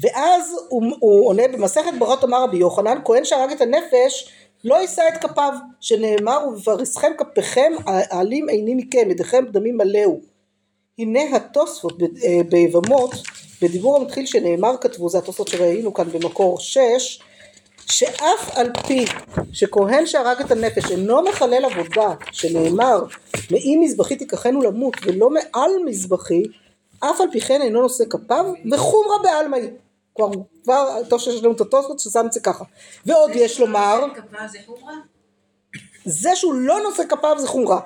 ואז 0.02 0.56
הוא, 0.70 0.84
הוא 1.00 1.28
עונה 1.28 1.44
במסכת 1.48 1.92
ברכות 2.00 2.24
אמר 2.24 2.44
רבי 2.44 2.58
יוחנן 2.58 2.98
כהן 3.06 3.26
שהרג 3.26 3.52
את 3.52 3.62
הנפש 3.62 4.30
לא 4.64 4.76
יישא 4.76 5.04
את 5.14 5.26
כפיו 5.26 5.54
שנאמר 5.80 6.48
ובפרסכם 6.48 7.12
כפיכם 7.18 7.72
העלים 7.86 8.50
עיני 8.50 8.76
מכם 8.76 9.12
ידיכם 9.12 9.46
דמים 9.52 9.78
מלאו. 9.78 10.20
הנה 11.00 11.20
התוספות 11.36 12.02
אה, 12.02 12.42
ביבמות 12.50 13.12
בדיבור 13.62 13.98
המתחיל 13.98 14.26
שנאמר 14.26 14.76
כתבו 14.82 15.10
זה 15.10 15.18
התוספות 15.18 15.48
שראינו 15.48 15.94
כאן 15.94 16.10
במקור 16.10 16.60
שש 16.60 17.22
שאף 17.92 18.58
על 18.58 18.72
פי 18.88 19.06
שכהן 19.54 20.06
שהרג 20.06 20.40
את 20.40 20.52
הנפש 20.52 20.92
אינו 20.92 21.22
מחלל 21.22 21.66
עבודה 21.66 22.14
שנאמר 22.32 23.04
מאי 23.52 23.76
מזבחי 23.76 24.16
תיקחנו 24.16 24.62
למות 24.62 24.94
ולא 25.06 25.30
מעל 25.30 25.72
מזבחי 25.86 26.44
אף 27.00 27.22
על 27.22 27.28
פי 27.32 27.42
כן 27.42 27.62
אינו 27.62 27.82
נושא 27.82 28.04
כפיו 28.10 28.46
וחומרה 28.72 29.18
בעלמא 29.24 29.56
היא 29.56 29.70
כבר, 30.16 30.30
כבר 30.64 31.02
טוב 31.10 31.20
שיש 31.20 31.44
לנו 31.44 31.52
את 31.52 31.62
התוספות 31.62 32.00
ששם 32.00 32.26
את 32.26 32.32
זה 32.32 32.40
ככה. 32.40 32.64
ועוד 33.06 33.32
יש 33.34 33.60
לומר? 33.60 34.06
זה 36.06 36.36
שהוא 36.36 36.54
לא 36.54 36.84
נושא 36.84 37.04
כפיו 37.10 37.40
זה 37.40 37.48
חומרה. 37.48 37.80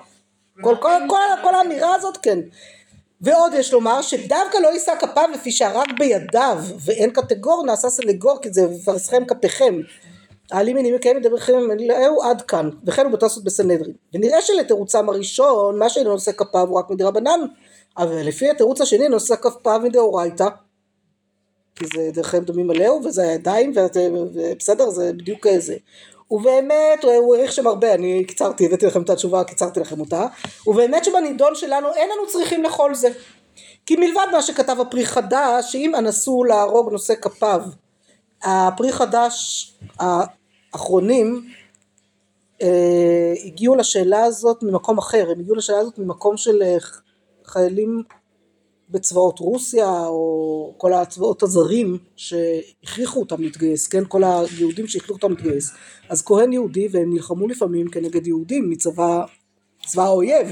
כל, 0.62 0.76
כל, 0.80 0.92
כל, 1.10 1.20
כל 1.44 1.56
האמירה 1.56 1.96
הזאת 1.96 2.18
כן 2.18 2.40
ועוד 3.22 3.54
יש 3.54 3.74
לומר 3.74 4.02
שדווקא 4.02 4.58
לא 4.58 4.68
יישא 4.68 4.94
כפיו 5.00 5.30
לפי 5.34 5.52
שהרג 5.52 5.88
בידיו 6.00 6.58
ואין 6.86 7.10
קטגור 7.10 7.64
נעשה 7.66 7.90
סנגור 7.90 8.40
כי 8.42 8.54
זה 8.54 8.68
מפרסכם 8.68 9.26
כפיכם. 9.26 9.82
העלים 10.52 10.78
עינים 10.78 10.96
מקיים 10.96 11.18
מדבריכם 11.18 11.72
אליהו 11.72 12.24
עד 12.24 12.42
כאן. 12.42 12.70
וכן 12.86 13.06
הוא 13.06 13.12
בתוספות 13.12 13.44
בסנהדרין. 13.44 13.94
ונראה 14.14 14.42
שלתירוצם 14.42 15.10
הראשון 15.10 15.80
מה 15.80 15.90
שאינו 15.90 16.10
נושא 16.10 16.32
כפיו 16.32 16.68
הוא 16.68 16.80
רק 16.80 16.90
מדרבנן 16.90 17.40
אבל 17.98 18.22
לפי 18.28 18.50
התירוץ 18.50 18.82
השני 18.82 19.10
נושא 19.10 19.36
כפיו 19.36 19.82
מדאורייתא. 19.84 20.48
כי 21.76 21.86
זה 21.96 22.10
דרכם 22.14 22.44
דומים 22.44 22.70
עליהו 22.70 23.04
וזה 23.04 23.22
הידיים 23.22 23.74
ובסדר 23.76 24.90
זה 24.90 25.14
בדיוק 25.14 25.48
זה 25.58 25.76
ובאמת 26.32 27.04
הוא 27.04 27.36
העריך 27.36 27.52
שם 27.52 27.68
הרבה 27.68 27.94
אני 27.94 28.26
קיצרתי 28.26 28.66
הבאתי 28.66 28.86
לכם 28.86 29.02
את 29.02 29.10
התשובה 29.10 29.44
קיצרתי 29.44 29.80
לכם 29.80 30.00
אותה. 30.00 30.28
ובאמת 30.68 31.06
שבנידון 31.06 31.56
שלנו 31.56 31.94
אין 31.94 32.10
לנו 32.10 32.28
צריכים 32.28 32.64
לאכול 32.64 32.96
זה. 32.96 33.10
כי 33.86 33.96
מלבד 33.96 34.26
מה 34.32 34.42
שכתב 34.42 34.78
הפרי 34.82 35.06
חדש 35.06 35.72
שאם 35.72 35.96
אנסו 35.96 36.44
להרוג 36.44 36.92
נושא 36.92 37.14
כפיו 37.22 37.62
הפרי 38.44 38.92
חדש 38.92 39.74
האחרונים 40.00 41.50
אה, 42.62 43.34
הגיעו 43.46 43.76
לשאלה 43.76 44.24
הזאת 44.24 44.64
ממקום 44.64 44.98
אחר. 44.98 45.28
הם 45.32 45.40
הגיעו 45.40 45.56
לשאלה 45.56 45.80
הזאת 45.80 45.98
ממקום 46.00 46.38
של 46.38 46.62
אה, 46.62 46.78
חיילים 47.46 48.04
בצבאות 48.90 49.40
רוסיה 49.40 50.08
או 50.08 50.74
כל 50.78 50.94
הצבאות 50.94 51.44
הזרים 51.44 51.98
שהכריחו 52.16 53.20
אותם 53.20 53.42
להתגייס, 53.42 53.88
כן? 53.88 54.04
כל 54.08 54.24
היהודים 54.24 54.88
שהכריחו 54.88 55.14
אותם 55.14 55.30
להתגייס. 55.30 55.72
אז 56.10 56.22
כהן 56.22 56.54
יהודי 56.54 56.88
והם 56.92 57.14
נלחמו 57.14 57.48
לפעמים 57.48 57.88
כנגד 57.90 58.28
יהודים 58.28 58.70
מצבא 58.70 59.26
צבא 59.86 60.04
האויב 60.04 60.48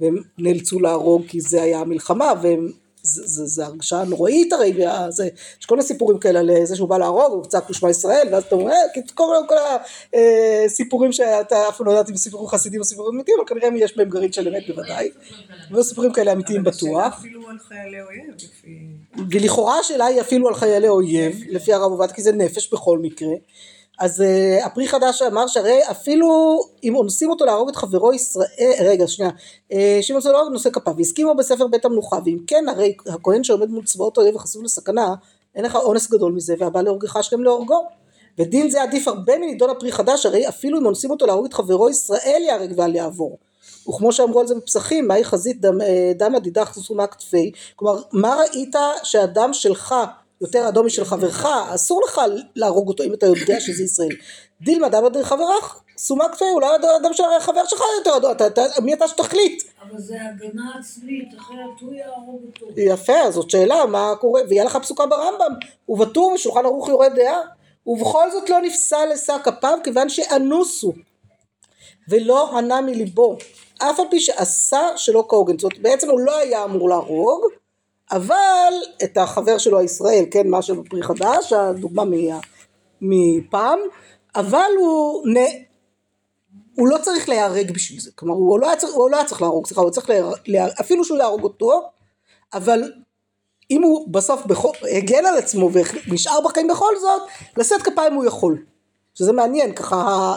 והם 0.00 0.16
נאלצו 0.38 0.80
להרוג 0.80 1.26
כי 1.28 1.40
זה 1.40 1.62
היה 1.62 1.80
המלחמה 1.80 2.32
והם 2.42 2.68
זה, 3.08 3.46
זה, 3.46 3.66
הרגשה 3.66 4.04
נוראית 4.04 4.52
הרי, 4.52 4.74
זה, 5.08 5.28
יש 5.60 5.66
כל 5.66 5.74
מיני 5.74 5.86
סיפורים 5.86 6.18
כאלה 6.18 6.40
על 6.40 6.50
זה 6.64 6.76
שהוא 6.76 6.88
בא 6.88 6.98
להרוג, 6.98 7.32
הוא 7.32 7.44
צעק 7.44 7.70
לשמע 7.70 7.90
ישראל, 7.90 8.28
ואז 8.32 8.44
אתה 8.44 8.54
אומר, 8.54 8.72
אה, 8.72 9.02
כל, 9.14 9.24
כל 9.48 9.54
הסיפורים 10.64 11.12
שאתה 11.12 11.68
אף 11.68 11.76
פעם 11.76 11.86
לא 11.86 11.92
יודעת 11.92 12.10
אם 12.10 12.16
סיפורים 12.16 12.48
חסידים 12.48 12.80
או 12.80 12.84
סיפורים 12.84 13.14
אמיתיים, 13.14 13.38
אבל 13.40 13.48
כנראה 13.48 13.84
יש 13.84 13.96
בהם 13.96 14.08
גרעין 14.08 14.32
של 14.32 14.48
אמת 14.48 14.62
בוודאי, 14.68 15.10
וסיפורים 15.70 16.12
כאלה 16.12 16.32
אמיתיים 16.32 16.64
בטוח. 16.64 17.18
אפילו 17.18 17.48
על 17.48 17.58
חיילי 17.68 18.02
אויב. 18.02 18.34
ולכאורה 19.30 19.78
השאלה 19.78 20.06
היא 20.06 20.20
אפילו 20.20 20.48
על 20.48 20.54
חיילי 20.54 20.88
אויב, 20.88 21.40
לפי 21.48 21.72
הרב 21.72 21.90
עובד, 21.92 22.12
כי 22.12 22.22
זה 22.22 22.32
נפש 22.32 22.72
בכל 22.72 22.98
מקרה. 22.98 23.34
אז 23.98 24.20
uh, 24.20 24.66
הפרי 24.66 24.88
חדש 24.88 25.22
אמר 25.22 25.46
שהרי 25.46 25.80
אפילו 25.90 26.60
אם 26.84 26.96
אונסים 26.96 27.30
אותו 27.30 27.44
להרוג 27.44 27.68
את 27.68 27.76
חברו 27.76 28.12
ישראל, 28.12 28.72
רגע 28.80 29.06
שנייה, 29.06 29.30
uh, 29.30 29.74
אונסים 30.10 30.32
להרוג 30.32 30.52
נושא 30.52 30.70
כפיו, 30.70 30.96
והסכימו 30.96 31.34
בספר 31.34 31.66
בית 31.66 31.84
המלוכה, 31.84 32.18
ואם 32.24 32.38
כן 32.46 32.64
הרי 32.68 32.94
הכהן 33.06 33.44
שעומד 33.44 33.70
מול 33.70 33.84
צבאות 33.84 34.18
האויב 34.18 34.36
וחשוף 34.36 34.62
לסכנה, 34.62 35.14
אין 35.54 35.64
לך 35.64 35.76
אונס 35.76 36.10
גדול 36.10 36.32
מזה, 36.32 36.54
והבא 36.58 36.82
להורגך 36.82 37.16
השכם 37.16 37.42
להורגו. 37.42 37.88
ודין 38.38 38.70
זה 38.70 38.82
עדיף 38.82 39.08
הרבה 39.08 39.38
מנידון 39.38 39.70
הפרי 39.70 39.92
חדש, 39.92 40.26
הרי 40.26 40.48
אפילו 40.48 40.78
אם 40.78 40.86
אונסים 40.86 41.10
אותו 41.10 41.26
להרוג 41.26 41.44
את 41.44 41.54
חברו 41.54 41.90
ישראל 41.90 42.40
ייהרג 42.44 42.72
ואל 42.76 42.94
יעבור. 42.94 43.38
וכמו 43.88 44.12
שאמרו 44.12 44.40
על 44.40 44.46
זה 44.46 44.54
בפסחים, 44.54 45.08
מהי 45.08 45.24
חזית 45.24 45.60
דם, 45.60 45.80
אה, 45.80 46.12
דם 46.14 46.34
הדידך 46.34 46.78
תשומה 46.78 47.06
כתפי, 47.06 47.52
כלומר 47.76 48.02
מה 48.12 48.36
ראית 48.36 48.76
שהדם 49.02 49.52
שלך 49.52 49.94
יותר 50.40 50.68
אדום 50.68 50.86
משל 50.86 51.04
חברך, 51.04 51.46
אסור 51.74 52.02
לך 52.08 52.20
להרוג 52.56 52.88
אותו 52.88 53.04
אם 53.04 53.14
אתה 53.14 53.26
יודע 53.26 53.60
שזה 53.60 53.82
ישראל. 53.82 54.16
דילמה 54.60 54.88
דם 54.88 55.04
אדרי 55.04 55.24
חברך, 55.24 55.82
סומק 55.98 56.34
כתבי, 56.34 56.48
אולי 56.52 56.66
הדם 57.00 57.12
של 57.12 57.22
החבר 57.38 57.64
שלך 57.64 57.82
יותר 57.98 58.16
אדום, 58.16 58.30
אתה, 58.30 58.46
אתה, 58.46 58.62
מי 58.82 58.94
אתה 58.94 59.08
שתחליט? 59.08 59.62
אבל 59.82 59.98
זה 60.00 60.16
הגנה 60.20 60.72
עצמית, 60.80 61.28
אחרת 61.38 61.80
הוא 61.80 61.94
יהרוג 61.94 62.42
אותו. 62.46 62.66
יפה, 62.76 63.30
זאת 63.30 63.50
שאלה, 63.50 63.86
מה 63.86 64.14
קורה, 64.20 64.40
ויהיה 64.48 64.64
לך 64.64 64.76
פסוקה 64.76 65.06
ברמב"ם, 65.06 65.54
ובטור 65.88 66.34
בשולחן 66.34 66.64
ערוך 66.64 66.88
יורד 66.88 67.12
דעה, 67.14 67.40
ובכל 67.86 68.30
זאת 68.30 68.50
לא 68.50 68.60
נפסל 68.60 69.06
לשק 69.12 69.40
כפיו 69.44 69.78
כיוון 69.84 70.08
שאנוסו, 70.08 70.92
ולא 72.08 72.58
ענה 72.58 72.80
מליבו, 72.80 73.36
אף 73.78 74.00
על 74.00 74.06
פי 74.10 74.20
שעשה 74.20 74.80
שלא 74.96 75.24
כהוגן, 75.28 75.58
זאת 75.58 75.78
בעצם 75.78 76.10
הוא 76.10 76.20
לא 76.20 76.38
היה 76.38 76.64
אמור 76.64 76.88
להרוג, 76.88 77.40
אבל 78.12 78.72
את 79.04 79.16
החבר 79.16 79.58
שלו 79.58 79.78
הישראל, 79.78 80.24
כן, 80.30 80.48
מה 80.48 80.62
שבפרי 80.62 81.02
חדש, 81.02 81.52
הדוגמה 81.52 82.04
מה, 82.04 82.40
מפעם, 83.00 83.78
אבל 84.36 84.70
הוא, 84.78 85.28
נ... 85.28 85.36
הוא 86.74 86.88
לא 86.88 86.98
צריך 87.02 87.28
להיהרג 87.28 87.70
בשביל 87.70 88.00
זה, 88.00 88.10
כלומר 88.14 88.34
הוא 88.34 88.60
לא 88.60 88.66
היה 88.66 88.76
צריך, 88.76 88.92
לא 89.10 89.16
היה 89.16 89.24
צריך 89.24 89.42
להרוג, 89.42 89.66
סליחה, 89.66 89.80
הוא 89.80 89.90
צריך 89.90 90.10
להרוג, 90.10 90.34
אפילו 90.80 91.04
שהוא 91.04 91.18
להרוג 91.18 91.44
אותו, 91.44 91.82
אבל 92.54 92.92
אם 93.70 93.82
הוא 93.82 94.08
בסוף 94.12 94.46
בכל, 94.46 94.72
הגן 94.96 95.26
על 95.26 95.36
עצמו 95.36 95.70
ונשאר 96.08 96.40
בחיים 96.44 96.68
בכל 96.68 96.96
זאת, 97.00 97.22
לשאת 97.56 97.82
כפיים 97.82 98.14
הוא 98.14 98.24
יכול, 98.24 98.64
שזה 99.14 99.32
מעניין, 99.32 99.74
ככה, 99.74 100.36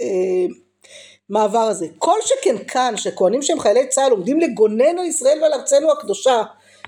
אה, 0.00 0.06
המעבר 1.30 1.58
הזה. 1.58 1.86
כל 1.98 2.18
שכן 2.24 2.56
כאן 2.68 2.96
שכהנים 2.96 3.42
שהם 3.42 3.60
חיילי 3.60 3.88
צה"ל 3.88 4.10
עומדים 4.10 4.40
לגונן 4.40 4.98
על 4.98 5.04
ישראל 5.04 5.38
ועל 5.42 5.52
ארצנו 5.52 5.92
הקדושה 5.92 6.42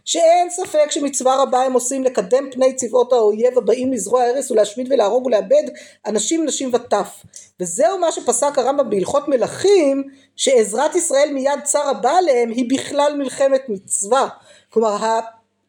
שאין 0.04 0.50
ספק 0.50 0.90
שמצווה 0.90 1.42
רבה 1.42 1.62
הם 1.62 1.72
עושים 1.72 2.04
לקדם 2.04 2.50
פני 2.50 2.74
צבאות 2.74 3.12
האויב 3.12 3.58
הבאים 3.58 3.92
לזרוע 3.92 4.24
הרס 4.24 4.50
ולהשמיד 4.50 4.92
ולהרוג 4.92 5.26
ולאבד 5.26 5.62
אנשים 6.06 6.44
נשים 6.44 6.70
וטף. 6.74 7.22
וזהו 7.60 7.98
מה 7.98 8.12
שפסק 8.12 8.58
הרמב"ם 8.58 8.90
בהלכות 8.90 9.28
מלכים 9.28 10.02
שעזרת 10.36 10.94
ישראל 10.94 11.30
מיד 11.32 11.60
צר 11.64 11.88
הבא 11.88 12.10
עליהם 12.10 12.50
היא 12.50 12.70
בכלל 12.70 13.14
מלחמת 13.16 13.68
מצווה. 13.68 14.28
כלומר 14.70 14.96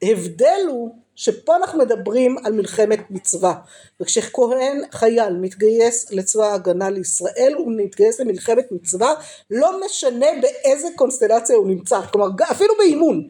ההבדל 0.02 0.62
הוא 0.67 0.96
שפה 1.15 1.56
אנחנו 1.56 1.80
מדברים 1.80 2.38
על 2.43 2.54
מלחמת 2.54 3.00
מצווה. 3.10 3.54
וכשכהן 4.02 4.82
חייל 4.91 5.34
מתגייס 5.34 6.12
לצבא 6.12 6.46
ההגנה 6.46 6.89
לישראל 6.89 7.54
הוא 7.58 7.72
מתגייס 7.78 8.19
למלחמת 8.19 8.72
מצווה 8.72 9.13
לא 9.50 9.86
משנה 9.86 10.28
באיזה 10.41 10.88
קונסטלציה 10.96 11.56
הוא 11.56 11.67
נמצא. 11.67 12.02
כלומר 12.02 12.28
אפילו 12.52 12.74
באימון 12.78 13.30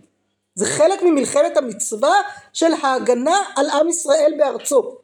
זה 0.56 0.66
חלק 0.66 1.04
ממלחמת 1.04 1.58
המצווה 1.58 2.14
של 2.54 2.74
ההגנה 2.82 3.38
על 3.56 3.70
עם 3.70 3.90
ישראל 3.90 4.34
בארצו. 4.38 4.96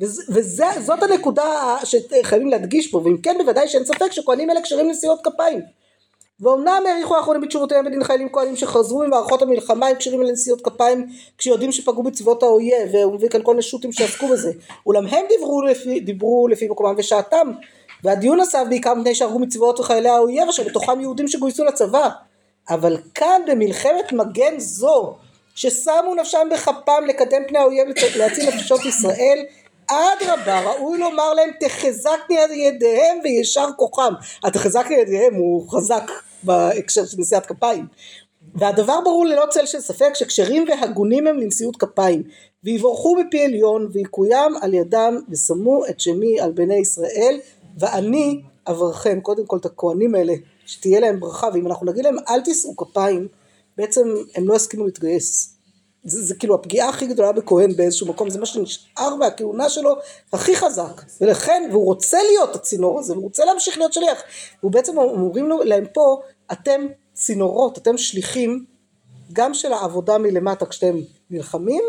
וזאת 0.00 1.02
הנקודה 1.02 1.76
שחייבים 1.84 2.48
להדגיש 2.48 2.90
פה 2.90 2.98
ואם 3.04 3.16
כן 3.22 3.36
בוודאי 3.38 3.68
שאין 3.68 3.84
ספק 3.84 4.12
שכהנים 4.12 4.50
אלה 4.50 4.62
כשרים 4.62 4.88
לנשיאות 4.88 5.20
כפיים. 5.24 5.60
ואומנם 6.40 6.82
העריכו 6.86 7.16
האחרונים 7.16 7.42
בתשובותיהם 7.42 7.84
בדין 7.84 8.04
חיילים 8.04 8.28
כהנים 8.32 8.56
שחזרו 8.56 8.98
ממערכות 8.98 9.42
המלחמה 9.42 9.86
הם 9.86 9.96
כשרים 9.96 10.22
לנשיאות 10.22 10.60
כפיים 10.60 11.06
כשיודעים 11.38 11.72
שפגעו 11.72 12.02
בצבאות 12.02 12.42
האויב 12.42 12.88
והוא 12.92 13.14
מביא 13.14 13.28
כאן 13.28 13.42
כל 13.42 13.52
מיני 13.52 13.62
שו"תים 13.62 13.92
שעסקו 13.92 14.28
בזה. 14.28 14.52
אולם 14.86 15.06
הם 15.06 15.24
דיברו 15.28 15.62
לפי, 15.62 16.00
דיברו 16.00 16.48
לפי 16.48 16.68
מקומם 16.68 16.94
ושעתם 16.98 17.50
והדיון 18.04 18.40
נסב 18.40 18.64
בעיקר 18.68 18.94
מפני 18.94 19.14
שהרגו 19.14 19.38
מצבאות 19.38 19.80
וחיילי 19.80 20.08
האויב 20.08 20.48
אשר 20.48 20.62
בתוכם 20.62 21.00
יהודים 21.00 21.28
שגויסו 21.28 21.64
לצבא 21.64 22.08
אבל 22.70 22.96
כאן 23.14 23.42
במלחמת 23.46 24.12
מגן 24.12 24.58
זו 24.58 25.14
ששמו 25.54 26.14
נפשם 26.20 26.48
בכפם 26.52 27.04
לקדם 27.08 27.42
פני 27.48 27.58
האויב 27.58 27.88
להציל 28.16 28.48
נפשות 28.48 28.84
ישראל 28.84 29.38
אדרבה 29.86 30.60
ראוי 30.60 30.98
לומר 30.98 31.34
להם 31.34 31.50
תחזקני 31.60 32.36
ידיהם 32.54 33.18
וישר 33.24 33.68
כוחם. 33.76 34.12
התחזקני 34.44 34.96
ידיהם 34.96 35.34
הוא 35.34 35.70
חזק 35.70 36.10
בהקשר 36.42 37.04
של 37.04 37.16
נשיאת 37.20 37.46
כפיים. 37.46 37.86
והדבר 38.54 39.00
ברור 39.00 39.26
ללא 39.26 39.44
צל 39.50 39.66
של 39.66 39.80
ספק 39.80 40.14
שכשרים 40.14 40.64
והגונים 40.68 41.26
הם 41.26 41.38
לנשיאות 41.38 41.76
כפיים 41.76 42.22
ויבורכו 42.64 43.16
בפי 43.16 43.44
עליון 43.44 43.88
ויקוים 43.92 44.56
על 44.60 44.74
ידם 44.74 45.18
ושמו 45.30 45.86
את 45.90 46.00
שמי 46.00 46.40
על 46.40 46.52
בני 46.52 46.78
ישראל 46.78 47.38
ואני 47.78 48.40
אברכם 48.68 49.20
קודם 49.20 49.46
כל 49.46 49.56
את 49.56 49.66
הכהנים 49.66 50.14
האלה 50.14 50.34
שתהיה 50.66 51.00
להם 51.00 51.20
ברכה 51.20 51.48
ואם 51.52 51.66
אנחנו 51.66 51.86
נגיד 51.86 52.04
להם 52.04 52.16
אל 52.28 52.40
תישאו 52.40 52.76
כפיים 52.76 53.28
בעצם 53.76 54.08
הם 54.34 54.48
לא 54.48 54.54
יסכימו 54.54 54.84
להתגייס. 54.86 55.54
זה, 56.04 56.22
זה 56.22 56.34
כאילו 56.34 56.54
הפגיעה 56.54 56.88
הכי 56.88 57.06
גדולה 57.06 57.32
בכהן 57.32 57.76
באיזשהו 57.76 58.06
מקום 58.06 58.30
זה 58.30 58.38
מה 58.38 58.46
שנשאר 58.46 59.14
מהכהונה 59.14 59.68
שלו 59.68 59.96
הכי 60.32 60.56
חזק. 60.56 61.02
ולכן 61.20 61.68
והוא 61.70 61.84
רוצה 61.84 62.18
להיות 62.22 62.54
הצינור 62.54 63.00
הזה 63.00 63.14
הוא 63.14 63.22
רוצה 63.22 63.44
להמשיך 63.44 63.78
להיות 63.78 63.92
שליח. 63.92 64.22
והוא 64.60 64.72
בעצם 64.72 64.98
אומרים 64.98 65.48
להם 65.64 65.84
פה 65.94 66.20
אתם 66.52 66.86
צינורות 67.12 67.78
אתם 67.78 67.98
שליחים 67.98 68.64
גם 69.32 69.54
של 69.54 69.72
העבודה 69.72 70.18
מלמטה 70.18 70.66
כשאתם 70.66 70.96
נלחמים 71.30 71.84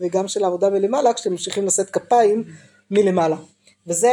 וגם 0.00 0.28
של 0.28 0.44
העבודה 0.44 0.70
מלמעלה 0.70 1.14
כשאתם 1.14 1.30
ממשיכים 1.30 1.66
לשאת 1.66 1.90
כפיים 1.90 2.44
מלמעלה 2.90 3.36
וזה 3.86 4.12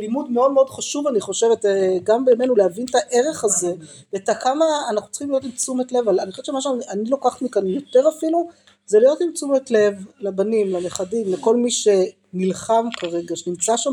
לימוד 0.00 0.30
מאוד 0.30 0.52
מאוד 0.52 0.70
חשוב 0.70 1.06
אני 1.06 1.20
חושבת 1.20 1.64
גם 2.04 2.24
בימינו 2.24 2.56
להבין 2.56 2.86
את 2.90 2.94
הערך 2.94 3.44
הזה 3.44 3.74
ואת 4.12 4.28
הכמה 4.28 4.64
אנחנו 4.90 5.10
צריכים 5.10 5.30
להיות 5.30 5.44
עם 5.44 5.50
תשומת 5.50 5.92
לב. 5.92 6.08
אני 6.08 6.30
חושבת 6.30 6.44
שמה 6.44 6.60
שאני 6.60 7.10
לוקחת 7.10 7.42
מכאן 7.42 7.66
יותר 7.66 8.08
אפילו 8.16 8.48
זה 8.86 8.98
להיות 8.98 9.20
עם 9.20 9.32
תשומת 9.32 9.70
לב 9.70 9.94
לבנים 10.20 10.70
לנכדים 10.70 11.32
לכל 11.32 11.56
מי 11.56 11.70
שנלחם 11.70 12.88
כרגע 12.96 13.36
שנמצא 13.36 13.76
שם 13.76 13.92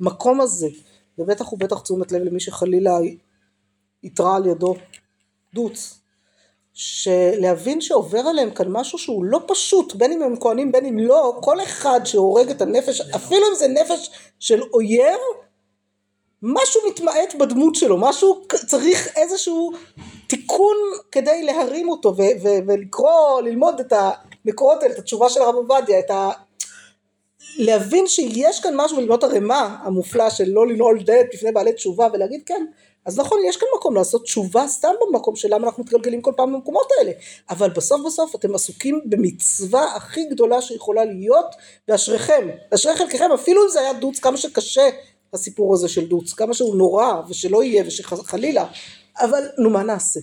במקום 0.00 0.40
הזה. 0.40 0.68
ובטח 1.18 1.52
ובטח 1.52 1.80
תשומת 1.80 2.12
לב 2.12 2.22
למי 2.22 2.40
שחלילה 2.40 2.98
יתרע 4.02 4.36
על 4.36 4.46
ידו. 4.46 4.74
דוץ 5.54 6.01
שלהבין 6.74 7.80
שעובר 7.80 8.18
עליהם 8.18 8.50
כאן 8.50 8.68
משהו 8.68 8.98
שהוא 8.98 9.24
לא 9.24 9.40
פשוט 9.46 9.94
בין 9.94 10.12
אם 10.12 10.22
הם 10.22 10.36
כהנים 10.40 10.72
בין 10.72 10.84
אם 10.84 10.98
לא 10.98 11.38
כל 11.42 11.62
אחד 11.62 12.00
שהורג 12.04 12.50
את 12.50 12.62
הנפש 12.62 13.00
אפילו 13.00 13.42
אם 13.50 13.54
זה 13.54 13.68
נפש 13.68 14.10
של 14.38 14.62
אויב 14.72 15.18
משהו 16.42 16.80
מתמעט 16.90 17.34
בדמות 17.34 17.74
שלו 17.74 17.96
משהו 18.00 18.42
צריך 18.66 19.08
איזשהו 19.16 19.72
תיקון 20.26 20.76
כדי 21.12 21.42
להרים 21.42 21.88
אותו 21.88 22.16
ו- 22.16 22.42
ו- 22.42 22.66
ולקרוא 22.66 23.40
ללמוד 23.40 23.80
את 23.80 23.92
המקורות 23.92 24.82
האלה 24.82 24.94
את 24.94 24.98
התשובה 24.98 25.28
של 25.28 25.42
הרב 25.42 25.54
עובדיה 25.54 25.98
את 25.98 26.10
ה... 26.10 26.30
להבין 27.58 28.06
שיש 28.06 28.60
כאן 28.60 28.72
משהו 28.76 28.96
וללמוד 28.96 29.24
הרמה 29.24 29.76
המופלא 29.82 30.30
של 30.30 30.44
לא 30.48 30.66
לנעול 30.66 31.02
דלת 31.02 31.26
בפני 31.32 31.52
בעלי 31.52 31.72
תשובה 31.72 32.08
ולהגיד 32.12 32.42
כן 32.46 32.66
אז 33.06 33.18
נכון 33.18 33.38
יש 33.48 33.56
כאן 33.56 33.68
מקום 33.76 33.94
לעשות 33.94 34.22
תשובה 34.22 34.66
סתם 34.66 34.92
במקום 35.00 35.36
של 35.36 35.54
למה 35.54 35.66
אנחנו 35.66 35.82
מתגלגלים 35.82 36.22
כל 36.22 36.32
פעם 36.36 36.52
במקומות 36.52 36.86
האלה. 36.98 37.12
אבל 37.50 37.70
בסוף 37.70 38.00
בסוף 38.06 38.34
אתם 38.34 38.54
עסוקים 38.54 39.00
במצווה 39.04 39.96
הכי 39.96 40.24
גדולה 40.24 40.62
שיכולה 40.62 41.04
להיות 41.04 41.46
ואשריכם 41.88 42.48
אשרי 42.74 42.96
חלקכם 42.96 43.32
אפילו 43.34 43.64
אם 43.64 43.68
זה 43.68 43.80
היה 43.80 43.92
דוץ 43.92 44.18
כמה 44.18 44.36
שקשה 44.36 44.88
הסיפור 45.32 45.74
הזה 45.74 45.88
של 45.88 46.06
דוץ 46.06 46.32
כמה 46.32 46.54
שהוא 46.54 46.76
נורא 46.76 47.12
ושלא 47.28 47.62
יהיה 47.64 47.84
ושחלילה. 47.86 48.66
אבל 49.18 49.42
נו 49.58 49.70
מה 49.70 49.82
נעשה? 49.82 50.20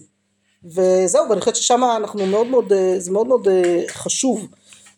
וזהו 0.64 1.30
ואני 1.30 1.40
חושבת 1.40 1.56
ששם 1.56 1.84
אנחנו 1.84 2.26
מאוד 2.26 2.48
מאוד 2.48 2.74
זה 2.98 3.12
מאוד 3.12 3.28
מאוד 3.28 3.48
חשוב 3.88 4.48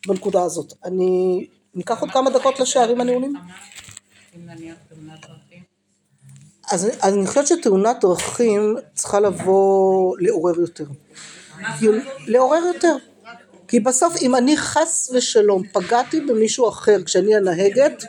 בנקודה 0.07 0.43
הזאת. 0.43 0.73
אני 0.85 1.45
ניקח 1.75 2.01
עוד 2.01 2.11
כמה 2.11 2.29
דקות 2.29 2.59
לשערים 2.59 3.01
הנעולים 3.01 3.33
אז, 6.71 6.89
אז 7.01 7.13
אני 7.13 7.27
חושבת 7.27 7.47
שתאונת 7.47 7.97
דרכים 8.01 8.75
צריכה 8.93 9.19
לבוא 9.19 10.17
לעורר 10.19 10.59
יותר. 10.59 10.85
לעורר 12.27 12.61
יותר. 12.73 12.95
כי 13.67 13.79
בסוף 13.79 14.15
אם 14.21 14.35
אני 14.35 14.57
חס 14.57 15.11
ושלום 15.13 15.63
פגעתי 15.73 16.21
במישהו 16.21 16.69
אחר 16.69 17.03
כשאני 17.03 17.35
הנהגת 17.35 18.03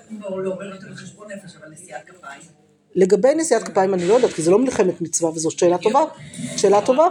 לגבי 2.94 3.34
נשיאת 3.34 3.62
כפיים 3.62 3.94
אני 3.94 4.08
לא 4.08 4.14
יודעת 4.14 4.32
כי 4.32 4.42
זה 4.42 4.50
לא 4.50 4.58
מלחמת 4.58 5.00
מצווה 5.00 5.30
וזאת 5.30 5.58
שאלה 5.58 5.78
טובה. 5.78 6.04
שאלה 6.56 6.80
טובה. 6.86 7.06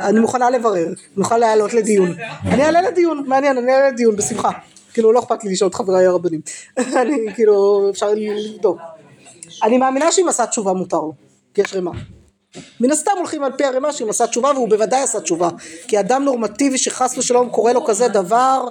אני 0.00 0.20
מוכנה 0.20 0.50
לברר, 0.50 0.86
מוכנה 1.16 1.38
לעלות 1.38 1.74
לדיון. 1.74 2.14
אני 2.44 2.64
אעלה 2.64 2.82
לדיון, 2.82 3.24
מעניין, 3.26 3.58
אני 3.58 3.72
אעלה 3.72 3.90
לדיון 3.90 4.16
בשמחה. 4.16 4.50
כאילו 4.92 5.12
לא 5.12 5.20
אכפת 5.20 5.44
לי 5.44 5.52
לשאול 5.52 5.70
את 5.70 5.74
חבריי 5.74 6.06
הרבנים. 6.06 6.40
אני 7.02 7.34
כאילו 7.34 7.86
אפשר 7.90 8.10
לבדוק 8.16 8.78
אני 9.62 9.78
מאמינה 9.78 10.12
שאם 10.12 10.28
עשה 10.28 10.46
תשובה 10.46 10.72
מותר 10.72 10.96
לו, 10.96 11.12
כי 11.54 11.60
יש 11.60 11.74
רימה. 11.74 11.90
מן 12.80 12.90
הסתם 12.90 13.10
הולכים 13.18 13.44
על 13.44 13.52
פי 13.52 13.64
הרימה 13.64 13.92
שאם 13.92 14.10
עשה 14.10 14.26
תשובה 14.26 14.50
והוא 14.54 14.68
בוודאי 14.68 15.02
עשה 15.02 15.20
תשובה. 15.20 15.48
כי 15.88 16.00
אדם 16.00 16.24
נורמטיבי 16.24 16.78
שחס 16.78 17.18
ושלום 17.18 17.50
קורה 17.50 17.72
לו 17.72 17.84
כזה 17.84 18.08
דבר 18.08 18.68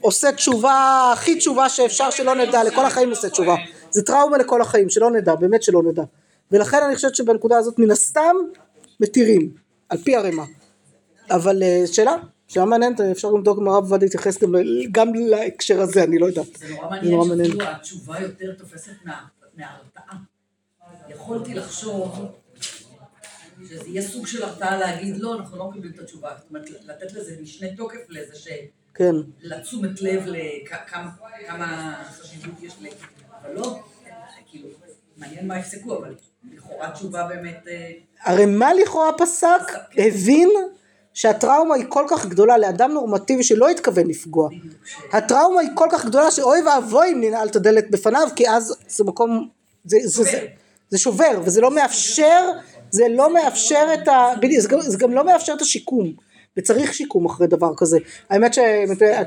עושה 0.00 0.32
תשובה 0.32 1.10
הכי 1.12 1.36
תשובה 1.36 1.68
שאפשר 1.68 2.10
שלא 2.10 2.34
נדע 2.34 2.64
לכל 2.64 2.86
החיים 2.86 3.10
עושה 3.10 3.28
תשובה. 3.28 3.54
זה 3.90 4.02
טראומה 4.02 4.38
לכל 4.38 4.60
החיים 4.60 4.90
שלא 4.90 5.10
נדע 5.10 5.34
באמת 5.34 5.62
שלא 5.62 5.82
נדע. 5.82 6.02
ולכן 6.52 6.82
אני 6.86 6.94
חושבת 6.94 7.14
שבנקודה 7.14 7.58
הזאת 7.58 7.78
מן 7.78 7.90
הסתם 7.90 8.36
מתירים 9.00 9.50
על 9.88 9.98
פי 9.98 10.16
הרימה 10.16 10.44
אבל 11.30 11.62
שאלה? 11.86 12.16
שאלה 12.48 12.64
מעניינת 12.64 13.00
אפשר 13.00 13.30
לבדוק 13.30 13.58
אם 13.58 13.68
הרב 13.68 13.82
עובדיה 13.82 14.06
יתייחס 14.06 14.38
גם 14.92 15.14
להקשר 15.14 15.80
הזה 15.80 16.04
אני 16.04 16.18
לא 16.18 16.26
יודעת. 16.26 16.46
זה 16.56 16.74
נורא 17.02 17.26
מעניין 17.26 17.50
שהתשובה 17.50 18.20
יותר 18.20 18.52
תופסת 18.58 18.92
מההרתעה 19.56 20.16
יכולתי 21.08 21.54
לחשוב 21.54 22.32
שזה 23.68 23.88
יהיה 23.88 24.02
סוג 24.02 24.26
של 24.26 24.42
הרתעה 24.42 24.78
להגיד 24.78 25.16
לא 25.16 25.34
אנחנו 25.34 25.58
לא 25.58 25.70
מקבלים 25.70 25.92
את 25.92 25.98
התשובה 25.98 26.34
זאת 26.38 26.48
אומרת 26.50 26.70
לתת 26.70 27.12
לזה 27.12 27.36
משנה 27.42 27.76
תוקף 27.76 28.08
לזה 28.08 28.36
ש... 28.36 28.48
כן. 28.94 29.14
לתשומת 29.40 30.02
לב 30.02 30.24
לכמה 30.26 32.04
חשיבות 32.10 32.62
יש 32.62 32.72
ל... 32.80 32.86
אבל 33.42 33.54
לא, 33.54 33.80
כאילו, 34.46 34.68
מעניין 35.16 35.48
מה 35.48 35.58
יפסקו 35.58 35.98
אבל 35.98 36.14
לכאורה 36.52 36.90
תשובה 36.90 37.26
באמת... 37.26 37.64
הרי 38.20 38.46
מה 38.46 38.74
לכאורה 38.74 39.10
פסק? 39.18 39.62
הבין 39.92 40.50
שהטראומה 41.14 41.74
היא 41.74 41.84
כל 41.88 42.04
כך 42.08 42.26
גדולה 42.26 42.58
לאדם 42.58 42.92
נורמטיבי 42.92 43.42
שלא 43.42 43.68
התכוון 43.68 44.06
לפגוע. 44.06 44.48
הטראומה 45.12 45.60
היא 45.60 45.70
כל 45.74 45.88
כך 45.90 46.04
גדולה 46.04 46.30
שאוי 46.30 46.62
ואבוי 46.62 47.12
אם 47.12 47.20
ננעל 47.20 47.48
את 47.48 47.56
הדלת 47.56 47.90
בפניו 47.90 48.28
כי 48.36 48.48
אז 48.48 48.74
זה 48.88 49.04
מקום 49.04 49.48
זה, 49.84 49.98
זה, 50.04 50.22
זה, 50.22 50.46
זה 50.90 50.98
שובר 50.98 51.40
וזה 51.44 51.60
לא 51.60 51.74
מאפשר 51.74 52.50
זה 52.90 53.04
לא 53.08 53.34
מאפשר 53.34 53.86
את 53.94 54.08
ה... 54.08 54.28
זה 54.58 54.68
גם, 54.68 54.80
זה 54.80 54.98
גם 54.98 55.12
לא 55.12 55.24
מאפשר 55.24 55.52
את 55.52 55.62
השיקום. 55.62 56.12
וצריך 56.56 56.94
שיקום 56.94 57.26
אחרי 57.26 57.46
דבר 57.46 57.72
כזה. 57.76 57.98
האמת 58.30 58.54
ש... 58.54 58.58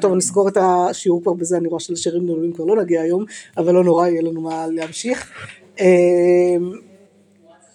טוב 0.01 0.13
נסגור 0.13 0.47
את 0.47 0.57
השיעור 0.61 1.21
כבר 1.21 1.33
בזה 1.33 1.57
אני 1.57 1.67
רואה 1.67 1.79
שלשירים 1.79 2.25
נעולים 2.25 2.53
כבר 2.53 2.65
לא 2.65 2.75
נגיע 2.75 3.01
היום 3.01 3.25
אבל 3.57 3.73
לא 3.73 3.83
נורא 3.83 4.07
יהיה 4.07 4.21
לנו 4.21 4.41
מה 4.41 4.67
להמשיך. 4.67 5.31
אה, 5.79 5.85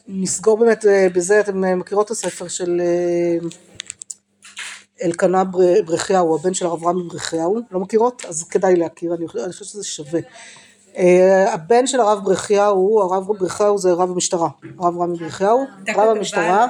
נסגור 0.09 0.57
באמת 0.57 0.87
אה, 0.87 1.07
בזה, 1.15 1.41
אתם 1.41 1.65
אה, 1.65 1.75
מכירות 1.75 2.07
את 2.07 2.11
הספר 2.11 2.49
של 2.49 2.81
אה, 2.81 3.49
אלקנה 5.03 5.45
בר- 5.45 5.83
ברכיהו, 5.87 6.35
הבן 6.35 6.55
של 6.55 6.67
הרב 6.67 6.87
רמי 6.87 7.03
ברכיהו, 7.03 7.59
לא 7.71 7.81
מכירות? 7.81 8.23
אז 8.29 8.45
כדאי 8.45 8.77
להכיר, 8.77 9.15
אני 9.15 9.29
חושבת 9.29 9.45
אני 9.45 9.53
חושבת 9.53 9.69
שזה 9.69 9.85
שווה. 9.85 10.21
אה, 10.97 11.53
הבן 11.55 11.87
של 11.87 12.01
הרב 12.01 12.25
ברכיהו, 12.25 13.01
הרב 13.01 13.27
ברכיהו 13.39 13.79
זה 13.79 13.93
רב 13.93 14.11
המשטרה, 14.11 14.49
הרב 14.79 15.01
רמי 15.01 15.19
ברכיהו, 15.19 15.65
רב 15.97 16.09
המשטרה, 16.09 16.67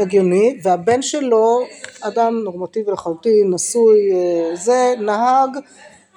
הגיוני, 0.00 0.60
והבן 0.62 1.02
שלו, 1.02 1.60
אדם 2.00 2.40
נורמטיבי 2.44 2.92
לחלוטין, 2.92 3.50
נשוי, 3.54 4.12
אה, 4.12 4.56
זה, 4.56 4.94
נהג, 5.00 5.50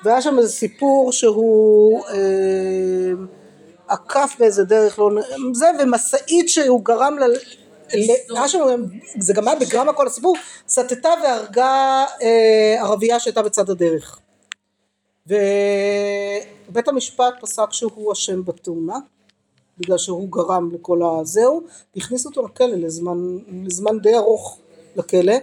והיה 0.04 0.22
שם 0.22 0.40
איזה 0.40 0.52
סיפור 0.52 1.12
שהוא 1.12 2.04
אה, 2.10 3.12
עקף 3.88 4.36
באיזה 4.40 4.64
דרך, 4.64 5.00
לא, 5.00 5.10
זה, 5.54 5.66
ומשאית 5.80 6.50
שהוא 6.50 6.86
גרם 6.86 7.18
ל... 7.20 7.24
זה 9.20 9.34
גם 9.34 9.48
היה 9.48 9.60
בגרמה 9.60 9.94
כל 9.94 10.08
הסיפור, 10.08 10.36
סטתה 10.68 11.10
והרגה 11.24 12.06
אה, 12.22 12.76
ערבייה 12.80 13.20
שהייתה 13.20 13.42
בצד 13.42 13.70
הדרך. 13.70 14.20
ובית 15.28 16.88
המשפט 16.88 17.34
פסק 17.42 17.72
שהוא 17.72 18.14
אשם 18.14 18.46
בתאונה, 18.46 18.98
בגלל 19.78 19.98
שהוא 19.98 20.32
גרם 20.32 20.70
לכל 20.74 21.00
הזהו, 21.04 21.62
והכניסו 21.96 22.30
אותו 22.30 22.46
לכלא 22.46 22.68
לזמן, 22.68 23.18
לזמן 23.66 24.00
די 24.00 24.16
ארוך 24.16 24.60
לכלא, 24.96 25.36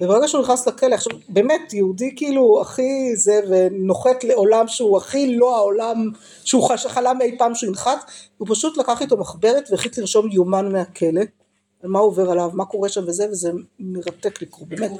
וברגע 0.00 0.28
שהוא 0.28 0.42
נכנס 0.42 0.68
לכלא, 0.68 0.94
עכשיו 0.94 1.12
באמת 1.28 1.72
יהודי 1.72 2.16
כאילו 2.16 2.60
הכי 2.60 3.16
זה 3.16 3.40
ונוחת 3.48 4.24
לעולם 4.24 4.68
שהוא 4.68 4.96
הכי 4.96 5.36
לא 5.36 5.56
העולם 5.56 6.10
שהוא 6.44 6.68
חלם 6.76 7.18
אי 7.20 7.38
פעם 7.38 7.54
שהוא 7.54 7.68
ינחת, 7.68 8.10
הוא 8.38 8.48
פשוט 8.50 8.76
לקח 8.76 9.02
איתו 9.02 9.16
מחברת 9.16 9.68
והחליט 9.70 9.98
לרשום 9.98 10.30
יומן 10.30 10.72
מהכלא, 10.72 11.22
על 11.82 11.90
מה 11.90 11.98
עובר 11.98 12.30
עליו, 12.30 12.50
מה 12.54 12.64
קורה 12.64 12.88
שם 12.88 13.02
וזה, 13.06 13.26
וזה 13.30 13.50
מרתק 13.80 14.42
לקרוא, 14.42 14.66
באמת. 14.68 14.90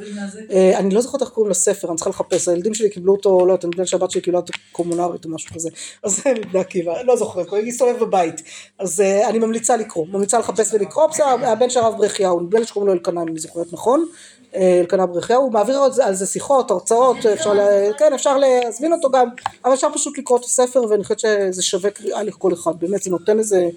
אה, 0.50 0.78
אני 0.78 0.94
לא 0.94 1.00
זוכרת 1.00 1.22
איך 1.22 1.30
קוראים 1.30 1.50
לספר, 1.50 1.88
אני 1.88 1.96
צריכה 1.96 2.10
לחפש, 2.10 2.48
הילדים 2.48 2.74
שלי 2.74 2.90
קיבלו 2.90 3.12
אותו, 3.12 3.46
לא 3.46 3.52
יודעת, 3.52 3.64
אני 3.64 3.70
יודעת 3.74 3.86
שהבת 3.88 4.10
שלי 4.10 4.20
קיבלה 4.20 4.38
אותו 4.38 4.52
קומונרית 4.72 5.24
או 5.24 5.30
משהו 5.30 5.54
כזה, 5.54 5.68
אז 6.04 6.16
זה 6.22 6.30
מבני 6.38 6.60
עקיבא, 6.60 7.02
לא 7.02 7.16
זוכרת, 7.16 7.48
הוא 7.48 7.58
הסתובב 7.58 7.98
בבית, 8.00 8.42
אז 8.78 9.00
אה, 9.00 9.28
אני 9.28 9.38
ממליצה 9.38 9.76
לקרוא, 9.76 10.06
ממליצה 10.06 10.38
לחפש 10.38 10.74
ולקרוא, 10.74 11.06
בסדר, 11.06 11.24
הבן 11.48 11.70
של 11.70 11.80
הרב 11.80 11.94
ברכיהו, 11.98 12.40
נדמה 12.40 12.60
לי 12.60 12.66
שקוראים 12.66 12.86
לו 12.88 12.92
אלקנה, 12.92 13.22
אם 13.22 13.28
אני 13.28 13.38
זוכרת 13.38 13.72
נכון, 13.72 14.06
אה, 14.54 14.78
אלקנה 14.80 15.06
ברכיהו, 15.06 15.42
הוא 15.42 15.52
מעביר 15.52 15.78
על 16.02 16.14
זה- 16.14 16.26
שיחות, 16.26 16.70
הרצאות, 16.70 17.16
אפשר, 17.26 17.52
ל- 17.54 17.92
כן, 17.98 18.12
אפשר 18.14 18.38
להזמין 18.38 18.92
אותו 18.92 19.10
גם, 19.10 19.28
אבל 19.64 19.74
אפשר 19.74 19.88
פשוט 19.94 20.18
לקרוא 20.18 20.38
את 20.38 20.44
הספר, 20.44 20.82
ואני 20.90 21.02
חושבת 21.02 21.18
שזה 21.18 21.62
שווה 21.62 21.90
קריאה 21.90 22.22
לכל 22.22 22.52
אחד, 22.52 22.72
באמת, 22.80 23.02
זה 23.02 23.10
נותן 23.10 23.38
איזה, 23.38 23.68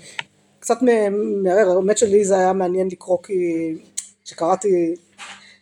קצת 0.65 0.77
מערער, 0.81 1.75
האמת 1.75 1.97
שלי 1.97 2.25
זה 2.25 2.37
היה 2.37 2.53
מעניין 2.53 2.87
לקרוא 2.87 3.17
כי 3.23 3.33
כשקראתי 4.23 4.95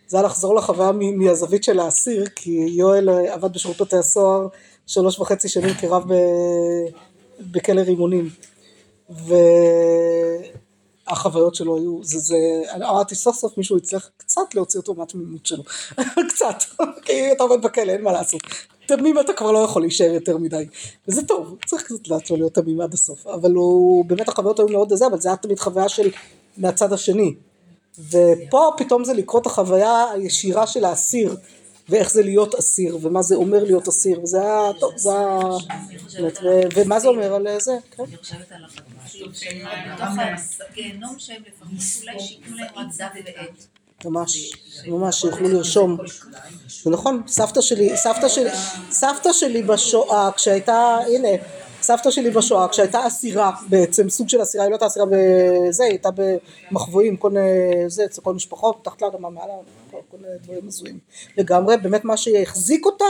זה 0.07 0.17
היה 0.17 0.25
לחזור 0.25 0.55
לחוויה 0.55 0.91
מהזווית 0.91 1.63
של 1.63 1.79
האסיר, 1.79 2.25
כי 2.35 2.51
יואל 2.51 3.09
עבד 3.09 3.53
בשירות 3.53 3.81
בתי 3.81 3.97
הסוהר 3.97 4.47
שלוש 4.87 5.19
וחצי 5.19 5.49
שנים 5.49 5.73
כרב 5.73 6.03
בכלא 7.39 7.81
רימונים. 7.81 8.29
והחוויות 11.07 11.55
שלו 11.55 11.77
היו, 11.77 12.03
זה, 12.03 12.19
זה, 12.19 12.37
אני 12.71 12.85
אמרתי 12.85 13.15
סוף 13.15 13.35
סוף 13.35 13.57
מישהו 13.57 13.77
הצליח 13.77 14.09
קצת 14.17 14.55
להוציא 14.55 14.79
אותו 14.79 14.93
מהתמימות 14.93 15.45
שלו, 15.45 15.63
קצת, 16.29 16.63
כי 17.01 17.31
אתה 17.31 17.43
עובד 17.43 17.61
בכלא, 17.61 17.91
אין 17.91 18.03
מה 18.03 18.11
לעשות. 18.11 18.41
תמים 18.85 19.19
אתה 19.19 19.33
כבר 19.33 19.51
לא 19.51 19.59
יכול 19.59 19.81
להישאר 19.81 20.13
יותר 20.13 20.37
מדי, 20.37 20.65
וזה 21.07 21.25
טוב, 21.25 21.57
צריך 21.65 21.83
קצת 21.83 22.07
לאט 22.07 22.29
לו 22.29 22.37
להיות 22.37 22.53
תמים 22.53 22.81
עד 22.81 22.93
הסוף, 22.93 23.27
אבל 23.27 23.51
הוא, 23.51 24.05
באמת 24.05 24.29
החוויות 24.29 24.59
היו 24.59 24.67
מאוד 24.67 24.93
זה, 24.93 25.07
אבל 25.07 25.19
זה 25.19 25.29
היה 25.29 25.37
תמיד 25.37 25.59
חוויה 25.59 25.89
של 25.89 26.11
מהצד 26.57 26.93
השני, 26.93 27.35
ופה 28.09 28.71
פתאום 28.77 29.03
זה 29.03 29.13
לקרוא 29.13 29.41
את 29.41 29.45
החוויה 29.45 30.11
הישירה 30.11 30.67
של 30.67 30.85
האסיר 30.85 31.35
ואיך 31.89 32.11
זה 32.11 32.23
להיות 32.23 32.55
אסיר 32.55 32.97
ומה 33.01 33.21
זה 33.21 33.35
אומר 33.35 33.63
להיות 33.63 33.87
אסיר 33.87 34.19
וזה 34.23 34.41
היה 34.41 34.73
טוב 34.79 34.93
זה 34.97 35.09
היה 35.11 35.39
ומה 36.75 36.99
זה 36.99 37.07
אומר 37.07 37.33
על 37.33 37.47
זה 37.59 37.71
כן. 37.91 38.03
אני 38.03 38.17
חושבת 38.17 38.51
על 38.51 38.65
החברים 38.65 39.65
בתוך 39.93 40.07
הגיהנום 40.69 41.19
שהם 41.19 41.41
לפחות 41.47 41.67
אולי 42.01 42.19
שיקנו 42.19 42.57
להם 42.57 42.89
דף 42.97 43.11
ועט. 43.25 43.67
ממש 44.05 44.53
ממש 44.87 45.21
שיוכלו 45.21 45.49
לרשום. 45.49 45.97
זה 46.83 46.89
נכון 46.89 47.21
סבתא 47.27 47.61
שלי 47.61 47.97
סבתא 47.97 48.27
שלי 48.27 48.49
סבתא 48.91 49.33
שלי 49.33 49.63
בשואה 49.63 50.31
כשהייתה 50.31 50.97
הנה 51.07 51.29
סבתא 51.81 52.11
שלי 52.11 52.31
בשואה 52.31 52.67
כשהייתה 52.67 53.07
אסירה 53.07 53.51
בעצם 53.69 54.09
סוג 54.09 54.29
של 54.29 54.41
אסירה 54.41 54.63
היא 54.63 54.71
לא 54.71 54.75
הייתה 54.75 54.85
אסירה 54.85 55.05
בזה 55.05 55.83
היא 55.83 55.91
הייתה 55.91 56.09
במחבואים 56.71 57.17
כל 57.17 57.29
מיני 57.29 57.49
זה 57.87 58.05
אצל 58.05 58.21
כל 58.21 58.33
משפחות 58.33 58.83
תחת 58.83 59.01
לאדמה 59.01 59.29
מעלה 59.29 59.53
כל, 59.91 59.97
כל 60.11 60.17
דברים 60.43 60.67
הזויים. 60.67 60.99
לגמרי 61.37 61.77
באמת 61.77 62.05
מה 62.05 62.17
שהחזיק 62.17 62.85
אותה 62.85 63.05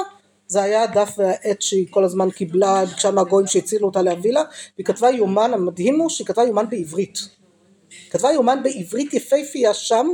זה 0.48 0.62
היה 0.62 0.84
הדף 0.84 1.14
והעט 1.18 1.62
שהיא 1.62 1.88
כל 1.90 2.04
הזמן 2.04 2.32
קיבלה 2.32 2.86
ביקשה 2.86 3.12
מהגויים 3.12 3.48
שהצילו 3.48 3.88
אותה 3.88 4.02
להביא 4.02 4.34
לה 4.34 4.44
והיא 4.78 4.86
כתבה 4.86 5.10
יומן 5.10 5.54
המדהים 5.54 6.00
הוא 6.00 6.10
שהיא 6.10 6.28
כתבה 6.28 6.44
יומן 6.44 6.70
בעברית. 6.70 7.20
כתבה 8.10 8.32
יומן 8.32 8.64
בעברית 8.64 9.14
יפהפייה 9.14 9.74
שם 9.74 10.08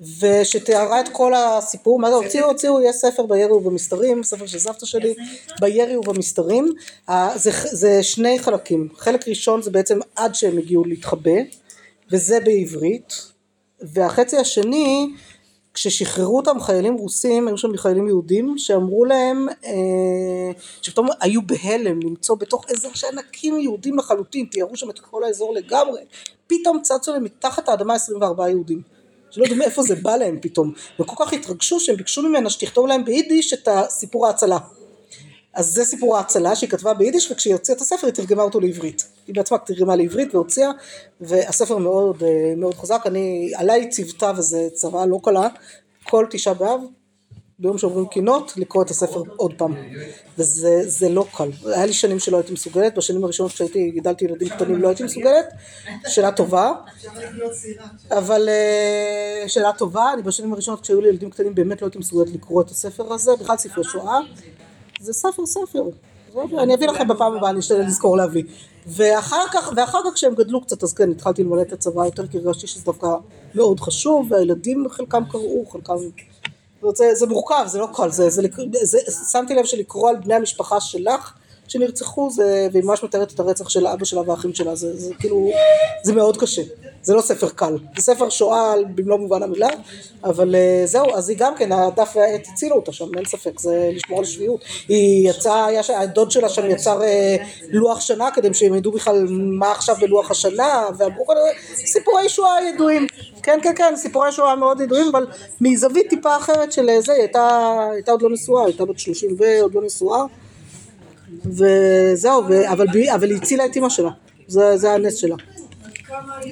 ושתיארה 0.00 1.00
את 1.00 1.08
כל 1.12 1.34
הסיפור, 1.34 1.98
מה 1.98 2.10
זה 2.10 2.16
הוציאו, 2.16 2.46
הוציאו, 2.46 2.80
יש 2.80 2.96
ספר 2.96 3.26
בירי 3.26 3.52
ובמסתרים, 3.52 4.22
ספר 4.22 4.46
של 4.46 4.58
סבתא 4.58 4.86
שלי, 4.86 5.14
בירי 5.60 5.96
ובמסתרים, 5.96 6.72
זה, 7.34 7.50
זה 7.64 8.02
שני 8.02 8.38
חלקים, 8.38 8.88
חלק 8.96 9.28
ראשון 9.28 9.62
זה 9.62 9.70
בעצם 9.70 9.98
עד 10.16 10.34
שהם 10.34 10.58
הגיעו 10.58 10.84
להתחבא, 10.84 11.40
וזה 12.12 12.40
בעברית, 12.40 13.12
והחצי 13.80 14.36
השני, 14.36 15.10
כששחררו 15.74 16.36
אותם 16.36 16.60
חיילים 16.60 16.94
רוסים, 16.94 17.48
היו 17.48 17.58
שם 17.58 17.76
חיילים 17.76 18.08
יהודים, 18.08 18.58
שאמרו 18.58 19.04
להם, 19.04 19.46
אה, 19.64 19.72
שפתאום 20.82 21.08
היו 21.20 21.40
בהלם 21.42 22.00
למצוא 22.02 22.36
בתוך 22.36 22.64
אזור 22.70 22.94
שענקים 22.94 23.60
יהודים 23.60 23.98
לחלוטין, 23.98 24.46
תיארו 24.46 24.76
שם 24.76 24.90
את 24.90 24.98
כל 24.98 25.24
האזור 25.24 25.54
לגמרי, 25.54 26.00
פתאום 26.46 26.82
צצו 26.82 27.12
להם 27.12 27.24
מתחת 27.24 27.68
האדמה 27.68 27.94
24 27.94 28.48
יהודים. 28.48 28.97
שלא 29.30 29.42
יודעים 29.42 29.58
מאיפה 29.58 29.82
זה 29.82 29.94
בא 29.94 30.16
להם 30.16 30.38
פתאום, 30.42 30.72
וכל 31.00 31.24
כך 31.24 31.32
התרגשו 31.32 31.80
שהם 31.80 31.96
ביקשו 31.96 32.22
ממנה 32.22 32.50
שתכתוב 32.50 32.86
להם 32.86 33.04
ביידיש 33.04 33.52
את 33.52 33.68
הסיפור 33.68 34.26
ההצלה. 34.26 34.58
אז 35.54 35.66
זה 35.66 35.84
סיפור 35.84 36.16
ההצלה 36.16 36.56
שהיא 36.56 36.70
כתבה 36.70 36.94
ביידיש 36.94 37.30
וכשהיא 37.30 37.54
הוציאה 37.54 37.76
את 37.76 37.82
הספר 37.82 38.06
היא 38.06 38.14
תרגמה 38.14 38.42
אותו 38.42 38.60
לעברית. 38.60 39.06
היא 39.26 39.34
בעצמה 39.34 39.58
תרגמה 39.58 39.96
לעברית 39.96 40.34
והוציאה 40.34 40.70
והספר 41.20 41.76
מאוד 41.76 42.22
אה, 42.22 42.54
מאוד 42.56 42.74
חזק, 42.74 43.02
אני 43.06 43.52
עליי 43.56 43.88
ציוותה 43.88 44.32
וזה 44.36 44.68
צוואה 44.74 45.06
לא 45.06 45.20
קלה, 45.22 45.48
כל 46.04 46.26
תשעה 46.30 46.54
באב 46.54 46.80
ביום 47.60 47.78
שעוברים 47.78 48.06
קינות 48.06 48.52
לקרוא 48.56 48.82
את 48.82 48.90
הספר 48.90 49.22
עוד 49.36 49.52
פעם. 49.56 49.74
וזה 50.38 50.82
זה 50.86 51.08
לא 51.08 51.26
קל, 51.36 51.50
היה 51.64 51.86
לי 51.86 51.92
שנים 51.92 52.18
שלא 52.18 52.36
הייתי 52.36 52.52
מסוגלת, 52.52 52.94
בשנים 52.94 53.24
הראשונות 53.24 53.52
כשהייתי 53.52 53.90
גידלתי 53.90 54.24
ילדים 54.24 54.48
קטנים 54.48 54.82
לא 54.82 54.88
הייתי 54.88 55.02
מסוגלת, 55.02 55.46
שאלה 56.06 56.32
טובה, 56.32 56.72
אבל 58.10 58.48
אה, 58.48 59.48
שאלה 59.48 59.72
טובה, 59.72 60.12
אני 60.12 60.22
בשנים 60.22 60.52
הראשונות 60.52 60.80
כשהיו 60.80 61.00
לי 61.00 61.08
ילדים 61.08 61.30
קטנים 61.30 61.54
באמת 61.54 61.82
לא 61.82 61.86
הייתי 61.86 61.98
מסוגלת 61.98 62.34
לקרוא 62.34 62.62
את 62.62 62.70
הספר 62.70 63.12
הזה, 63.12 63.30
בכלל 63.40 63.56
ספרי 63.56 63.84
שואה, 63.84 64.18
זה 65.00 65.12
ספר 65.12 65.46
ספר, 65.46 65.82
אני 66.58 66.74
אביא 66.74 66.88
לכם 66.88 67.08
בפעם 67.08 67.36
הבאה, 67.36 67.50
אני 67.50 67.58
אשתדל 67.58 67.80
לזכור 67.80 68.16
להביא, 68.16 68.42
ואחר 68.86 69.44
כך, 69.52 69.72
ואחר 69.76 69.98
כך 70.04 70.14
כשהם 70.14 70.34
גדלו 70.34 70.60
קצת 70.60 70.82
אז 70.82 70.92
כן 70.92 71.10
התחלתי 71.10 71.44
למלא 71.44 71.62
את 71.62 71.72
הצבא 71.72 72.04
יותר 72.04 72.26
כי 72.26 72.38
הרגשתי 72.38 72.66
שזה 72.66 72.84
דווקא 72.84 73.06
מאוד 73.54 73.80
חשוב, 73.80 74.32
והילדים 74.32 74.86
חלקם 74.90 75.24
קראו, 75.30 75.66
חלקם, 75.66 75.94
זה, 76.94 77.14
זה 77.14 77.26
מורכב, 77.26 77.64
זה 77.66 77.78
לא 77.78 77.88
קל, 77.94 78.10
זה, 78.10 78.30
זה, 78.30 78.42
זה, 78.82 78.98
שמתי 79.30 79.54
לב 79.54 79.64
שלקרוא 79.64 80.10
על 80.10 80.16
בני 80.16 80.34
המשפחה 80.34 80.80
שלך 80.80 81.32
שנרצחו 81.68 82.30
זה, 82.30 82.68
והיא 82.72 82.84
ממש 82.84 83.04
מתארת 83.04 83.32
את 83.32 83.40
הרצח 83.40 83.68
של 83.68 83.86
אבא 83.86 84.04
שלה 84.04 84.20
והאחים 84.20 84.54
שלה, 84.54 84.74
זה, 84.74 84.96
זה 84.96 85.14
כאילו, 85.18 85.50
זה 86.02 86.12
מאוד 86.12 86.36
קשה, 86.36 86.62
זה 87.02 87.14
לא 87.14 87.20
ספר 87.20 87.48
קל, 87.48 87.76
זה 87.96 88.02
ספר 88.02 88.28
שואה 88.28 88.74
במלוא 88.94 89.18
מובן 89.18 89.42
המילה, 89.42 89.68
אבל 90.24 90.54
אה, 90.54 90.82
זהו, 90.84 91.14
אז 91.14 91.28
היא 91.28 91.38
גם 91.38 91.54
כן, 91.54 91.72
הדף 91.72 92.12
והעט 92.16 92.46
הצילו 92.52 92.76
אותה 92.76 92.92
שם, 92.92 93.04
אין 93.16 93.24
ספק, 93.24 93.60
זה 93.60 93.90
לשמור 93.92 94.18
על 94.18 94.24
שפיות, 94.24 94.60
היא 94.88 95.30
יצאה, 95.30 95.66
הדוד 95.96 96.30
שלה 96.30 96.48
שם 96.48 96.70
יצר 96.70 97.02
אה, 97.02 97.36
לוח 97.70 98.00
שנה 98.00 98.30
כדי 98.30 98.54
שהם 98.54 98.74
ידעו 98.74 98.92
בכלל 98.92 99.26
מה 99.30 99.70
עכשיו 99.70 99.96
בלוח 100.00 100.30
השנה, 100.30 100.86
ואמרו 100.98 101.26
כל 101.26 101.34
סיפורי 101.74 102.28
שואה 102.28 102.68
ידועים, 102.74 103.06
כן 103.42 103.58
כן 103.62 103.72
כן, 103.76 103.96
סיפורי 103.96 104.32
שואה 104.32 104.56
מאוד 104.56 104.80
ידועים, 104.80 105.08
אבל 105.08 105.26
מזווית 105.60 106.08
טיפה 106.10 106.36
אחרת 106.36 106.72
של 106.72 106.90
אה, 106.90 107.00
זה, 107.00 107.12
היא 107.12 107.20
הייתה, 107.20 107.78
הייתה 107.92 108.10
עוד 108.10 108.22
לא 108.22 108.30
נשואה, 108.30 108.64
הייתה 108.64 108.84
בת 108.84 108.98
30 108.98 109.36
ועוד 109.38 109.74
לא 109.74 109.82
נשואה, 109.82 110.24
וזהו, 111.44 112.44
אבל, 112.72 112.86
היא 113.30 113.36
הצילה 113.36 113.66
את 113.66 113.76
אימא 113.76 113.88
שלה, 113.88 114.10
זה 114.48 114.92
הנס 114.94 115.14
שלה. 115.16 115.36